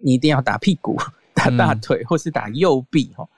[0.00, 0.96] 你一定要打屁股、
[1.34, 3.28] 打大腿，或是打右臂哈。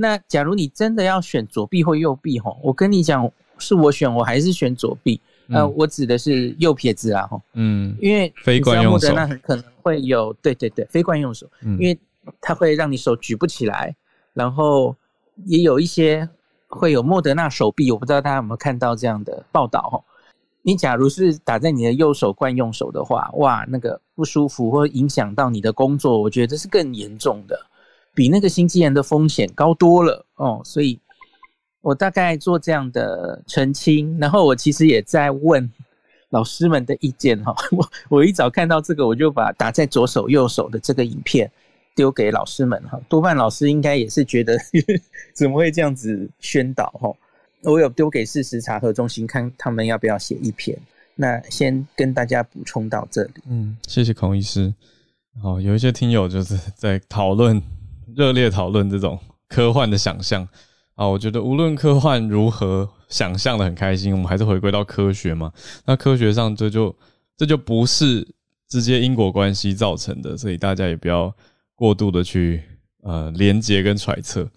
[0.00, 5.20] 那假如你真的要选左臂或右臂哈，我跟你讲，是我选，我还是选左臂。
[5.50, 7.38] 呃，我指的是右撇子啊哈。
[7.52, 11.98] 嗯，因为非惯用手，那很可能会有对对对非惯用手，因为
[12.40, 13.94] 它会让你手举不起来，
[14.32, 14.96] 然后
[15.44, 16.26] 也有一些
[16.68, 20.02] 会有莫德纳手臂，我不知道大家有没有看到这样的报道哈。
[20.62, 27.66] 你假如是打在你的右手惯用手的话，哇，那个不舒服或影响到你的工作，我觉得这是更严重的，
[28.14, 30.60] 比那个心肌炎的风险高多了哦。
[30.64, 30.98] 所以
[31.80, 35.70] 我大概做这样的澄清，然后我其实也在问
[36.30, 37.54] 老师们的意见哈。
[37.72, 41.50] 我我一早看到这个，我就把打在左手右手的这个影片
[41.94, 43.00] 丢给老师们哈。
[43.08, 44.58] 多半老师应该也是觉得
[45.34, 47.12] 怎么会这样子宣导哈。
[47.62, 50.78] 我有丢给事实查核中心看，他们要不要写一篇？
[51.14, 53.32] 那先跟大家补充到这里。
[53.46, 54.72] 嗯，谢谢孔医师。
[55.42, 57.60] 好，有一些听友就是在讨论，
[58.16, 60.46] 热烈讨论这种科幻的想象
[60.94, 61.06] 啊。
[61.06, 65.52] 我觉得无论科幻如何想象的很开心，我们还是回归到科学嘛。
[65.84, 66.94] 那科学上这就
[67.36, 68.26] 这就不是
[68.68, 71.34] 直接因果关系造成的，所以大家也不要
[71.74, 72.62] 过度的去
[73.02, 74.48] 呃连接跟揣测。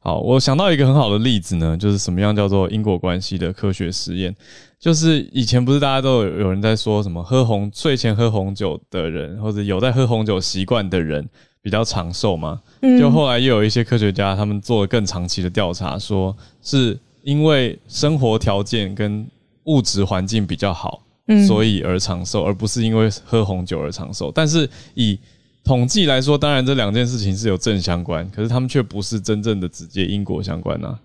[0.00, 4.34] 好，我想到一个很好的例子呢，就是什么样叫做因果关系的科学实验？
[4.80, 11.24] 就是以前不是大家都有有人在说什么喝红睡前喝红酒的人，或者有在喝红酒习惯的人
[11.62, 12.60] 比较长寿嘛？
[12.98, 19.24] 就后来又有一些科学家他们做了更长期的调查，说是因为生活条件跟
[19.64, 21.00] 物质环境比较好，
[21.46, 24.32] 所以而长寿，而不是因为喝红酒而长寿。
[24.34, 25.16] 但是以
[25.62, 30.98] 统计来说，当然这两件事情是有正相关，可是他们却不是真正的直接因果相关呐。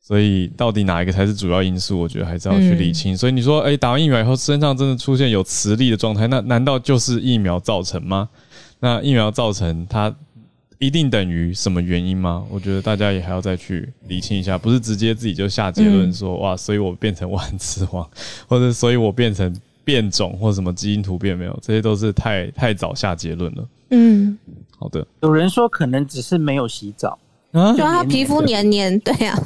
[0.00, 2.00] 所以到底哪一个才是主要因素？
[2.00, 3.14] 我觉得还是要去理清。
[3.14, 8.26] 所以你说，哎，打完疫苗以后身上真的出现有磁力的状态，那难道就是疫苗造成吗？
[8.80, 10.14] 那疫苗造成它
[10.78, 12.44] 一定等于什么原因吗？
[12.50, 18.08] 我觉得大家也还要再去理清一下，不是直接自己就下结论说，哇，所以我变成万磁王，
[18.46, 19.52] 或者所以我变成
[19.84, 23.68] 变种或什么基因突变没有，这些都是太太早下结论了。
[23.90, 24.38] 嗯，
[24.78, 25.04] 好的。
[25.22, 27.18] 有人说可能只是没有洗澡，
[27.52, 29.36] 啊，就他皮肤黏黏，对呀，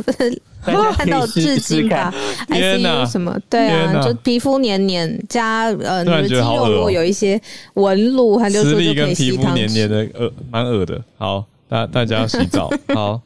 [0.96, 2.12] 看到至今吧
[2.48, 7.40] ，ICU 什么，对啊，就皮肤黏黏加呃，你的肌肉如果有一些
[7.74, 9.54] 纹路，他就说就可以洗汤。
[9.54, 11.02] 黏黏的，呃蛮恶的。
[11.18, 12.70] 好，大大家要洗澡。
[12.94, 13.20] 好，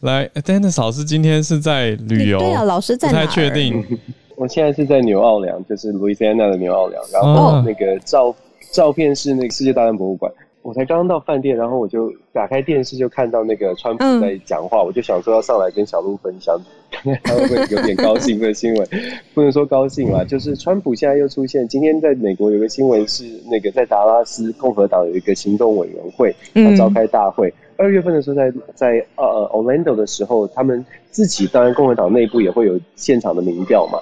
[0.00, 3.84] 来，Dennis 老师今天是在旅游，对啊，老师在不太确定。
[4.36, 8.34] 我现在是在纽奥良，就是 Louisiana 的纽奥良，然后那个照。
[8.72, 10.32] 照片是那个世界大战博物馆，
[10.62, 16.60] 我才刚刚到饭店，然后我就打开电视，就看到那个川普在讲话，我就想说要上来跟小鹿分享，
[16.90, 18.88] 看 他会不会有点高兴的新闻，
[19.32, 21.66] 不能说高兴啦，就是川普现在又出现。
[21.68, 34.00] 今天在美国有个新闻是，那个在达拉斯共和党有一个行动委员会要召开大会，二月份的时候在在呃 Orlando 的时候，他们自己当然共和党内部也会有现场的民调嘛。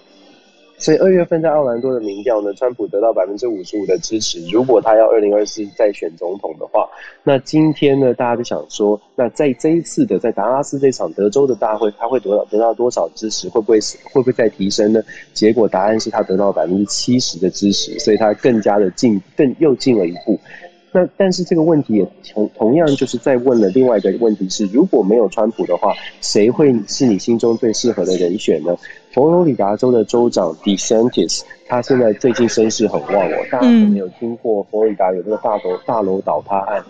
[0.82, 4.44] 所以二月份在奥兰多的民调呢，川普得到百分之五十五的支持。
[4.48, 6.90] 如果他要二零二四再选总统的话，
[7.22, 13.48] 那今天呢，大家就想说，那在这一次的在达拉斯这场德州的大会，他会得到得到多少支持？
[13.48, 13.78] 会不会
[14.12, 15.00] 会不会再提升呢？
[15.32, 20.36] 结果答案是他得到百分之七十的支持，所以他更加的进更又进了一步。
[20.94, 28.76] 那但是这个问题也同同样就是在问了另外一个问题是，如果没有川普的话，谁会是你心中最适合的人选呢？
[29.12, 36.82] 佛罗里达州的州长 DeSantis，他现在最近声势很旺哦，大家可能有听过佛罗里达有这个大楼大楼倒塌案。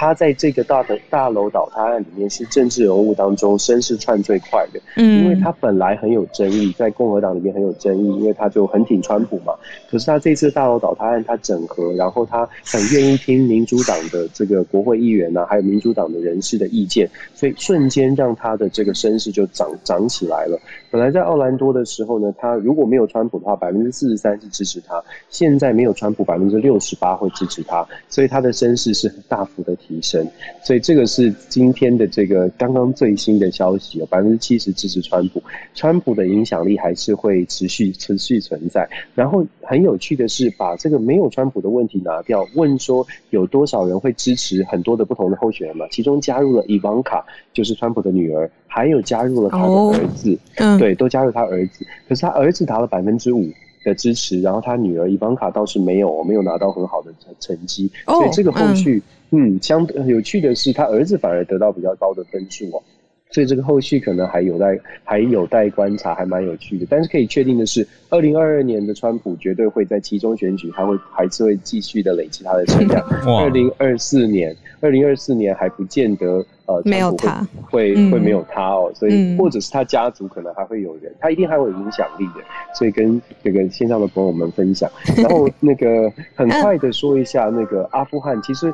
[0.00, 9.52] 他在这个大的大楼倒塌案里面是政治人物当中声势窜最快的，嗯，因为他本来很有争议，在共和党里面很有争议，因为他就很挺川普嘛。
[9.90, 20.56] 可是他这次大楼倒塌案，他整合，然后他很愿意听民主党的这个国会议员呐，还有民主党的人士的意见，所以瞬间让他的这个声势就涨涨起来了。
[20.90, 29.74] 本来在奥兰多的时候呢，他如果没有川普的话，百分之四十三是支持他；现在没有川普，百分之六十八会支持他，所以他的声势是大幅的。
[29.78, 30.28] 提升，
[30.64, 35.40] 所以这个是今天的这个刚刚最新的消息，有百分之七十支持川普，
[35.72, 38.86] 川普的影响力还是会持续持续存在。
[39.14, 45.86] 然后很有趣的是，把这个没有川普的问题拿掉，问说有多少人会支持很多的不同的候选人嘛？
[45.92, 50.36] 其中加入了伊万卡，就是川普的女儿，还有加入了他的儿子，
[50.78, 51.84] 对，都加入他儿子。
[52.08, 53.50] 可是他儿子拿了百分之五。
[53.84, 59.00] 的支持，然后他女儿伊邦卡倒是没有，没有拿到很好的成成绩，所以这个后续，
[59.30, 62.82] 嗯，相有趣的是，他儿子反而得到比较高的分数哦。
[63.30, 66.86] 所以这个后续可能还有待还有待观察，还蛮有趣的。
[66.88, 73.04] 但是可以确定的是，二零二二年的川普绝对会在其中选举，他会还是会继续的累积他的声量。
[73.40, 76.44] 二零二四年，二零二四年还不见得。
[76.68, 84.86] 呃，没有他，会会没有他哦，所以或者是他家族可能还会有人，他一定还会有影响力的，所以跟这个线上的朋友们分享。
[85.16, 88.70] 然后那个很 快的说一下，那个阿富汗，其实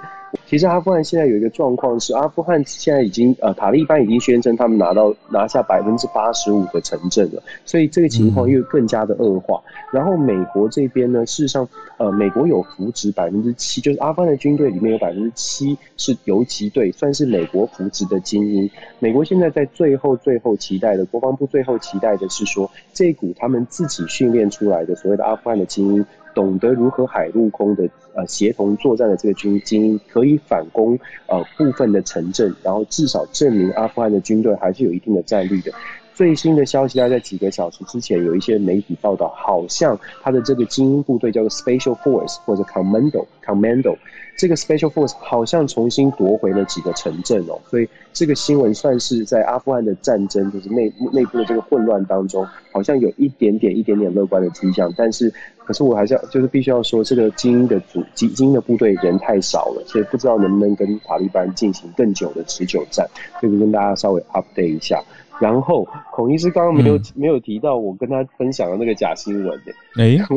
[0.54, 9.60] 其实阿富汗现在有一个状况是，阿富汗现在已经呃塔利班已经宣称他们拿到拿下百分之八十五的城镇了，所以这个情况又更加的恶化。
[9.92, 17.88] 然后美国这边呢，事实上呃美国有扶植百分之七，就是阿富汗的军队里面有百分之七是游击队，算是美国扶。
[17.88, 35.72] 植的精英，美国现在在最后最后期待的国防部最后期待的是说，这股他们自己训练出来的所谓的阿富汗的精英，懂得如何海陆空的呃协同作战的这个军精英，可以反攻呃部分的城镇，然后至少证明阿富汗的军队还是有一定的战力的。
[36.14, 43.96] 最新的消息，大概在几个小时之前，有一些媒体报道，好像他的这个精英部队叫做 Special Force 或者 Commando Commando。
[44.36, 54.92] 这个 Special Force 好像重新夺回了几个城镇哦，所以这个新闻算是在阿富汗的战争，就是内内部的这个混乱当中，好像有一点点、一点点乐观的迹象。
[54.96, 63.08] 但是，可是我还是要，就是必须要说，这个精英的组、精英的部队人太少了，所以不知道能不能跟塔利班进行更久的持久战。
[63.40, 65.00] 这个跟大家稍微 update 一下。
[65.40, 69.72] 然后，孔医师刚刚没有没有提到我跟他分享的那个假新闻的，
[70.02, 70.18] 哎。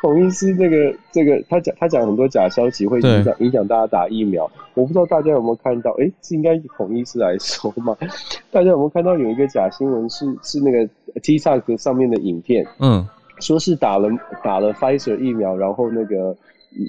[0.00, 4.48] 孔医师，那个这个，他讲他讲很多假消息会影响影响大家打疫苗。
[4.74, 7.96] 我不知道大家有没有看到，哎，是应该孔医师来说嘛？
[8.52, 10.88] 大家有没有看到有一个假新闻是是那个
[11.20, 12.64] TikTok 上面的影片？
[12.78, 13.04] 嗯，
[13.40, 14.08] 说是打了
[14.44, 16.36] 打了 Pfizer 疫苗，然后那个。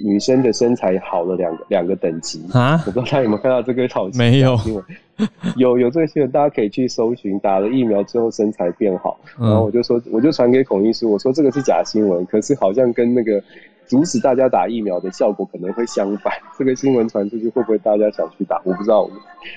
[0.04, 2.72] 女生的身材好了两个两个等级啊！
[2.86, 4.84] 我不知道大家有没有看到这个好没有新闻，
[5.56, 7.38] 有有这个新闻，大家可以去搜寻。
[7.40, 13.42] 打了疫苗之后身材变好，然后我就说，我就传给孔医师，我说这个是假新闻，可是好像跟那个。
[13.90, 16.32] 阻止大家打疫苗的效果可能会相反。
[16.56, 18.62] 这个新闻传出去，会不会大家想去打？
[18.64, 19.10] 我不知道，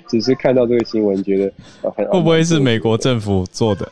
[0.08, 1.54] 只是看到这个新闻，觉得
[1.92, 3.88] 会不会是美国政府做的，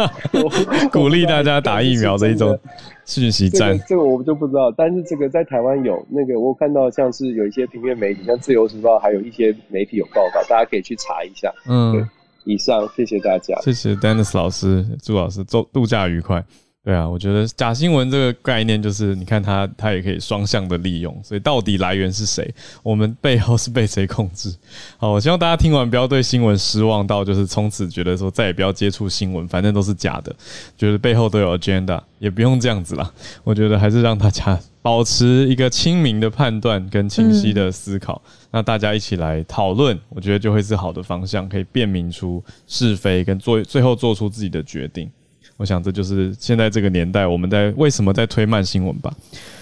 [0.90, 2.58] 鼓励大家打疫苗的一种
[3.04, 3.78] 信息战？
[3.86, 4.72] 这个我们就不知道。
[4.74, 11.52] 但是这个在台湾有那个，我看到像是有一些平面媒体，像自由时报，还有一些媒体有报道，大家可以去查一下。
[11.68, 12.08] 嗯，
[12.44, 16.42] 以上谢谢大家，谢谢 Dennis 老师、朱老师，周度假愉快。
[16.88, 22.50] 对啊，我觉得假新闻这个概念就是，你看它它也可以双向的利用，所以到底来源是谁？
[22.82, 24.50] 我们背后是被谁控制？
[24.96, 30.34] 好，我希望大家听完不要对新闻失望到，就是从此觉得说再也不要接触新闻，反正都是假的，
[30.78, 33.12] 觉得背后都有 agenda，也不用这样子啦。
[33.44, 45.10] 我觉得还是让大家保持一个清明的判断跟清晰的思考，那大家一起来讨论，我觉得就会是好的方向，可以辨明出是非，跟做最后做出自己的决定。
[45.58, 49.12] 我想这就是现在这个年代我们在为什么在推慢新闻吧。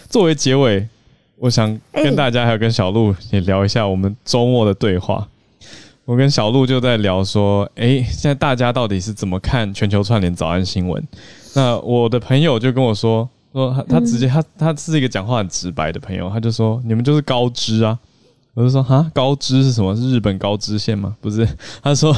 [0.08, 0.86] 作为结尾，
[1.38, 5.26] 我想跟大家还有跟小鹿也聊一下我们周末的对话。
[6.04, 11.02] 我跟小鹿就在聊说，哎，现在大家到底是怎么看全球串联早安新闻？
[11.54, 17.98] 那我的朋友就跟我说，说他他直接他他是一个讲话很直白的朋友，他就说你们就是高知啊。
[18.52, 19.96] 我就说哈，高知是什么？
[19.96, 21.16] 是日本高知县吗？
[21.22, 21.48] 不是，
[21.82, 22.14] 他说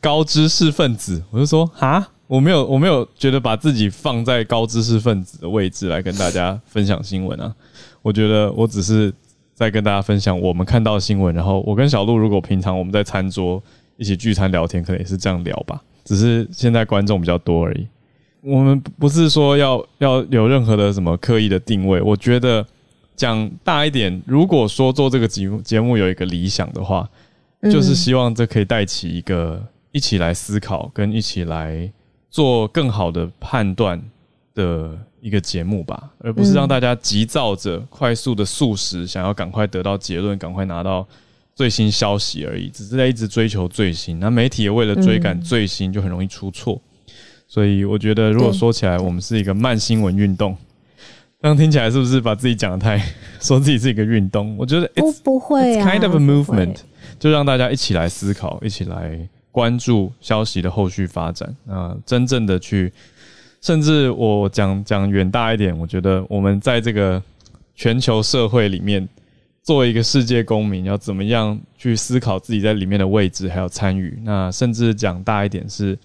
[0.00, 1.22] 高知识分子。
[1.30, 2.08] 我就说哈。
[2.30, 7.52] 我没有，我没有觉得把自己放在高知识分子的位置来跟大家分享新闻啊。
[8.02, 9.12] 我觉得我只是
[9.52, 11.34] 在跟大家分享我们看到新闻。
[11.34, 13.60] 然后我跟小鹿，如果平常我们在餐桌
[13.96, 15.82] 一起聚餐聊天，可能也是这样聊吧。
[16.04, 17.84] 只是现在观众比较多而已。
[18.42, 22.00] 我们不是说要要有任何的什么刻意的定位。
[22.00, 22.64] 我觉得
[23.16, 27.08] 讲大一点，如果说做这个节目节目有一个理想的话，
[27.64, 29.60] 就是希望这可以带起一个
[29.90, 31.90] 一起来思考跟一起来。
[32.30, 34.00] 做更好的判断
[34.54, 41.06] 的一个节目吧，而不是让大家急躁着、快速的速食，想要赶快得到结论、赶快拿到
[41.54, 44.18] 最新消息而已，只是在一直追求最新。
[44.20, 46.80] 那媒体也为了追赶最新，就很容易出错。
[47.48, 50.56] 所以我觉得，如果说起来，我们是一个慢新闻运动，
[51.42, 52.96] 这样听起来是不是把自己讲的太
[53.40, 54.56] 说自己是一个运动？
[54.56, 56.76] 我觉得不不会，kind of a movement，
[57.18, 59.28] 就让大家一起来思考，一起来。
[59.52, 62.92] 关注消息的后续发展，啊，真正的去，
[63.60, 67.22] 甚至我讲讲远大一点，我觉得我们在这个
[67.74, 69.08] 全球社会里面，
[69.62, 74.18] 作为一个世界公民，要怎么样去思考自己在里面的位置，还有参与。
[74.22, 75.98] 那甚至讲大一点，是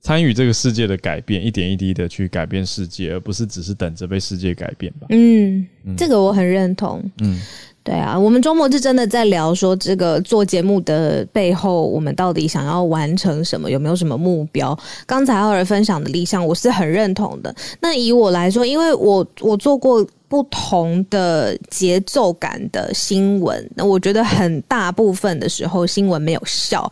[0.00, 5.06] 参与这个世界的改变，一点一滴的去改变世界，而不是只是等着被世界改变吧。
[5.10, 7.02] 嗯，这个我很认同。
[7.20, 7.40] 嗯。
[7.84, 14.78] 对啊，我们周末是真的在聊说这个做节目的背后，我们到底想要完成什么，有没有什么目标？
[15.04, 17.52] 刚才二人分享的理想，我是很认同的。
[17.80, 26.90] 那以我来说，因为我我做过不同的节奏感的新闻，那我觉得很大部分的时候新闻没有效。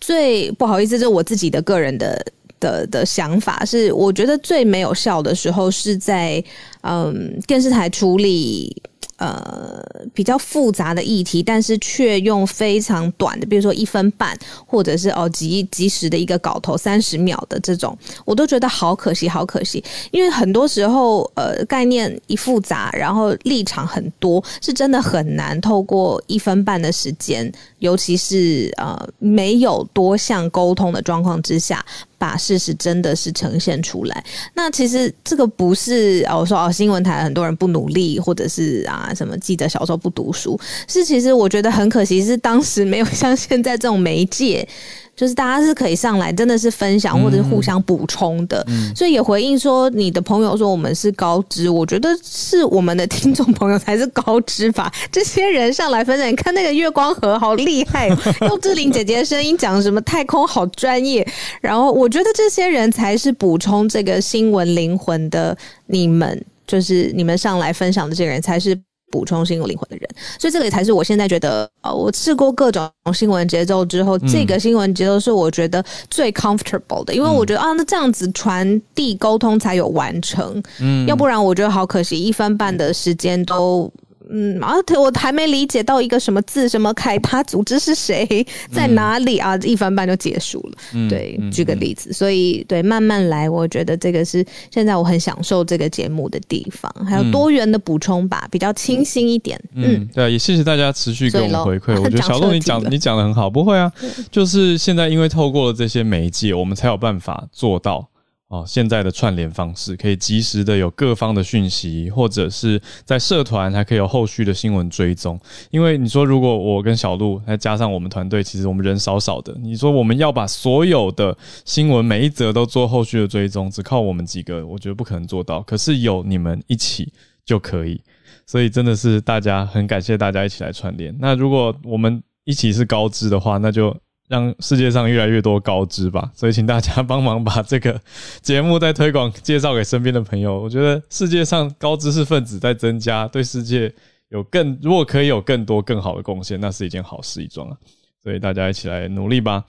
[0.00, 2.20] 最不好意思，这是我自己的个人的
[2.58, 6.42] 的的想法，是我觉得最没有效的时候是在
[6.80, 8.82] 嗯电视台处理。
[9.22, 9.80] 呃，
[10.12, 19.82] 比较复杂的议题，但是却用非常短的，比如说一分半，或者是哦及及时的一个稿头三十秒的这种，我都觉得好可惜，好可惜。
[20.10, 27.48] 因为很多时候，呃，概念一复杂，然后立场很多，是真的很难透过一分半的时间，
[27.78, 31.84] 尤其是呃没有多项沟通的状况之下。
[32.22, 34.24] 把事实真的是呈现出来。
[34.54, 40.56] 那其实这个不是我，说哦，新闻台很多人不努力，或者是啊，什么记者小时候不读书，
[40.86, 44.68] 是其实我觉得很可惜，是当时没有像现在这种媒介。
[45.14, 54.92] 就是大家是可以上来，真的是分享或者是互相补充的，所以也回应说你的朋友说我们是高知，我觉得是我们的听众朋友才是高知吧。
[55.10, 58.08] 这些人上来分享，你看那个月光河好厉害，
[58.48, 61.26] 用志玲姐姐的声音讲什么太空好专业，
[61.60, 65.56] 然后我觉得这些人才是补充这个新闻灵魂的，
[65.86, 68.76] 你们就是你们上来分享的这个人才是。
[69.12, 70.08] 补充新闻灵魂的人，
[70.40, 83.92] 所以这个才是我现在觉得，呃，我试过各种新闻节奏之后，这个新闻节奏是我觉得最 comfortable 的，因为我觉得啊，那这样子传递沟通才有完成，嗯，要不然我觉得好可惜，一分半的时间都。
[84.32, 89.56] 嗯，啊，我还没理解到一个什么字，什么凯他组织是谁，在哪里啊？
[89.58, 91.08] 一分半就结束了。
[91.08, 99.60] 对，举个例子，所以对，慢慢来，我觉得这个是现在我很享受这个节目的地方，还有多元的补充吧，比较清新一点。
[99.74, 102.00] 嗯，对，也谢谢大家持续给我们回馈。
[102.00, 103.92] 我觉得 小鹿你讲你讲的很好，不会啊，
[104.30, 108.08] 就是现在因为透过了这些媒介，我们才有办法做到。
[108.52, 115.40] 哦，现在的串联方式可以及时的有各方的讯息，或者是在社团还可以有后续的新闻追踪。
[115.70, 121.34] 因为你说，如果我跟小鹿再加上我们团队，其实我们人少少的，你说我们要把所有的
[121.64, 125.62] 新闻每一则都做后续的追踪，只靠我们几个，我觉得不可能做到。
[125.62, 127.10] 可是有你们一起
[127.46, 128.02] 就可以，
[128.44, 131.16] 所以真的是大家很感谢大家一起来串联。
[131.18, 133.96] 那如果我们一起是高知的话，那就。
[134.32, 138.00] 让世界上越来越多高知吧，所以请大家帮忙把这个
[138.40, 140.58] 节目再推广、介绍给身边的朋友。
[140.58, 143.92] 我觉得世界上高知识分子在增加，对世界
[144.30, 147.76] 有更如果可以有更多更好的贡献，那是一件好事一桩啊！
[148.22, 149.64] 所以大家一起来努力吧。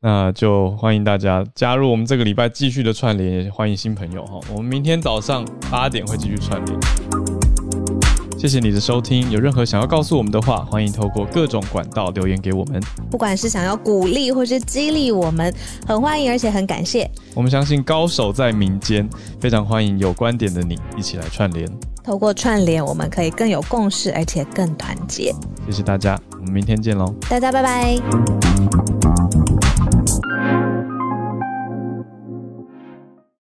[0.00, 4.40] 那就欢迎大家加入我们这个礼拜继续的串联，欢迎新朋友哈。
[4.48, 7.39] 我们明天早上八点会继续串联。
[8.40, 12.82] 谢谢你的收听，有任何想要告诉我们的话，欢迎透过各种管道留言给我们。
[13.10, 15.54] 不管是想要鼓励或是激励我们，
[15.86, 17.06] 很欢迎，而且很感谢。
[17.34, 19.06] 我们相信高手在民间，
[19.38, 21.68] 非常欢迎有观点的你一起来串联。
[22.02, 25.34] 透过串联，我们可以更有共识，而且更团结。
[25.66, 27.14] 谢谢大家，我们明天见喽！
[27.28, 28.89] 大家拜拜。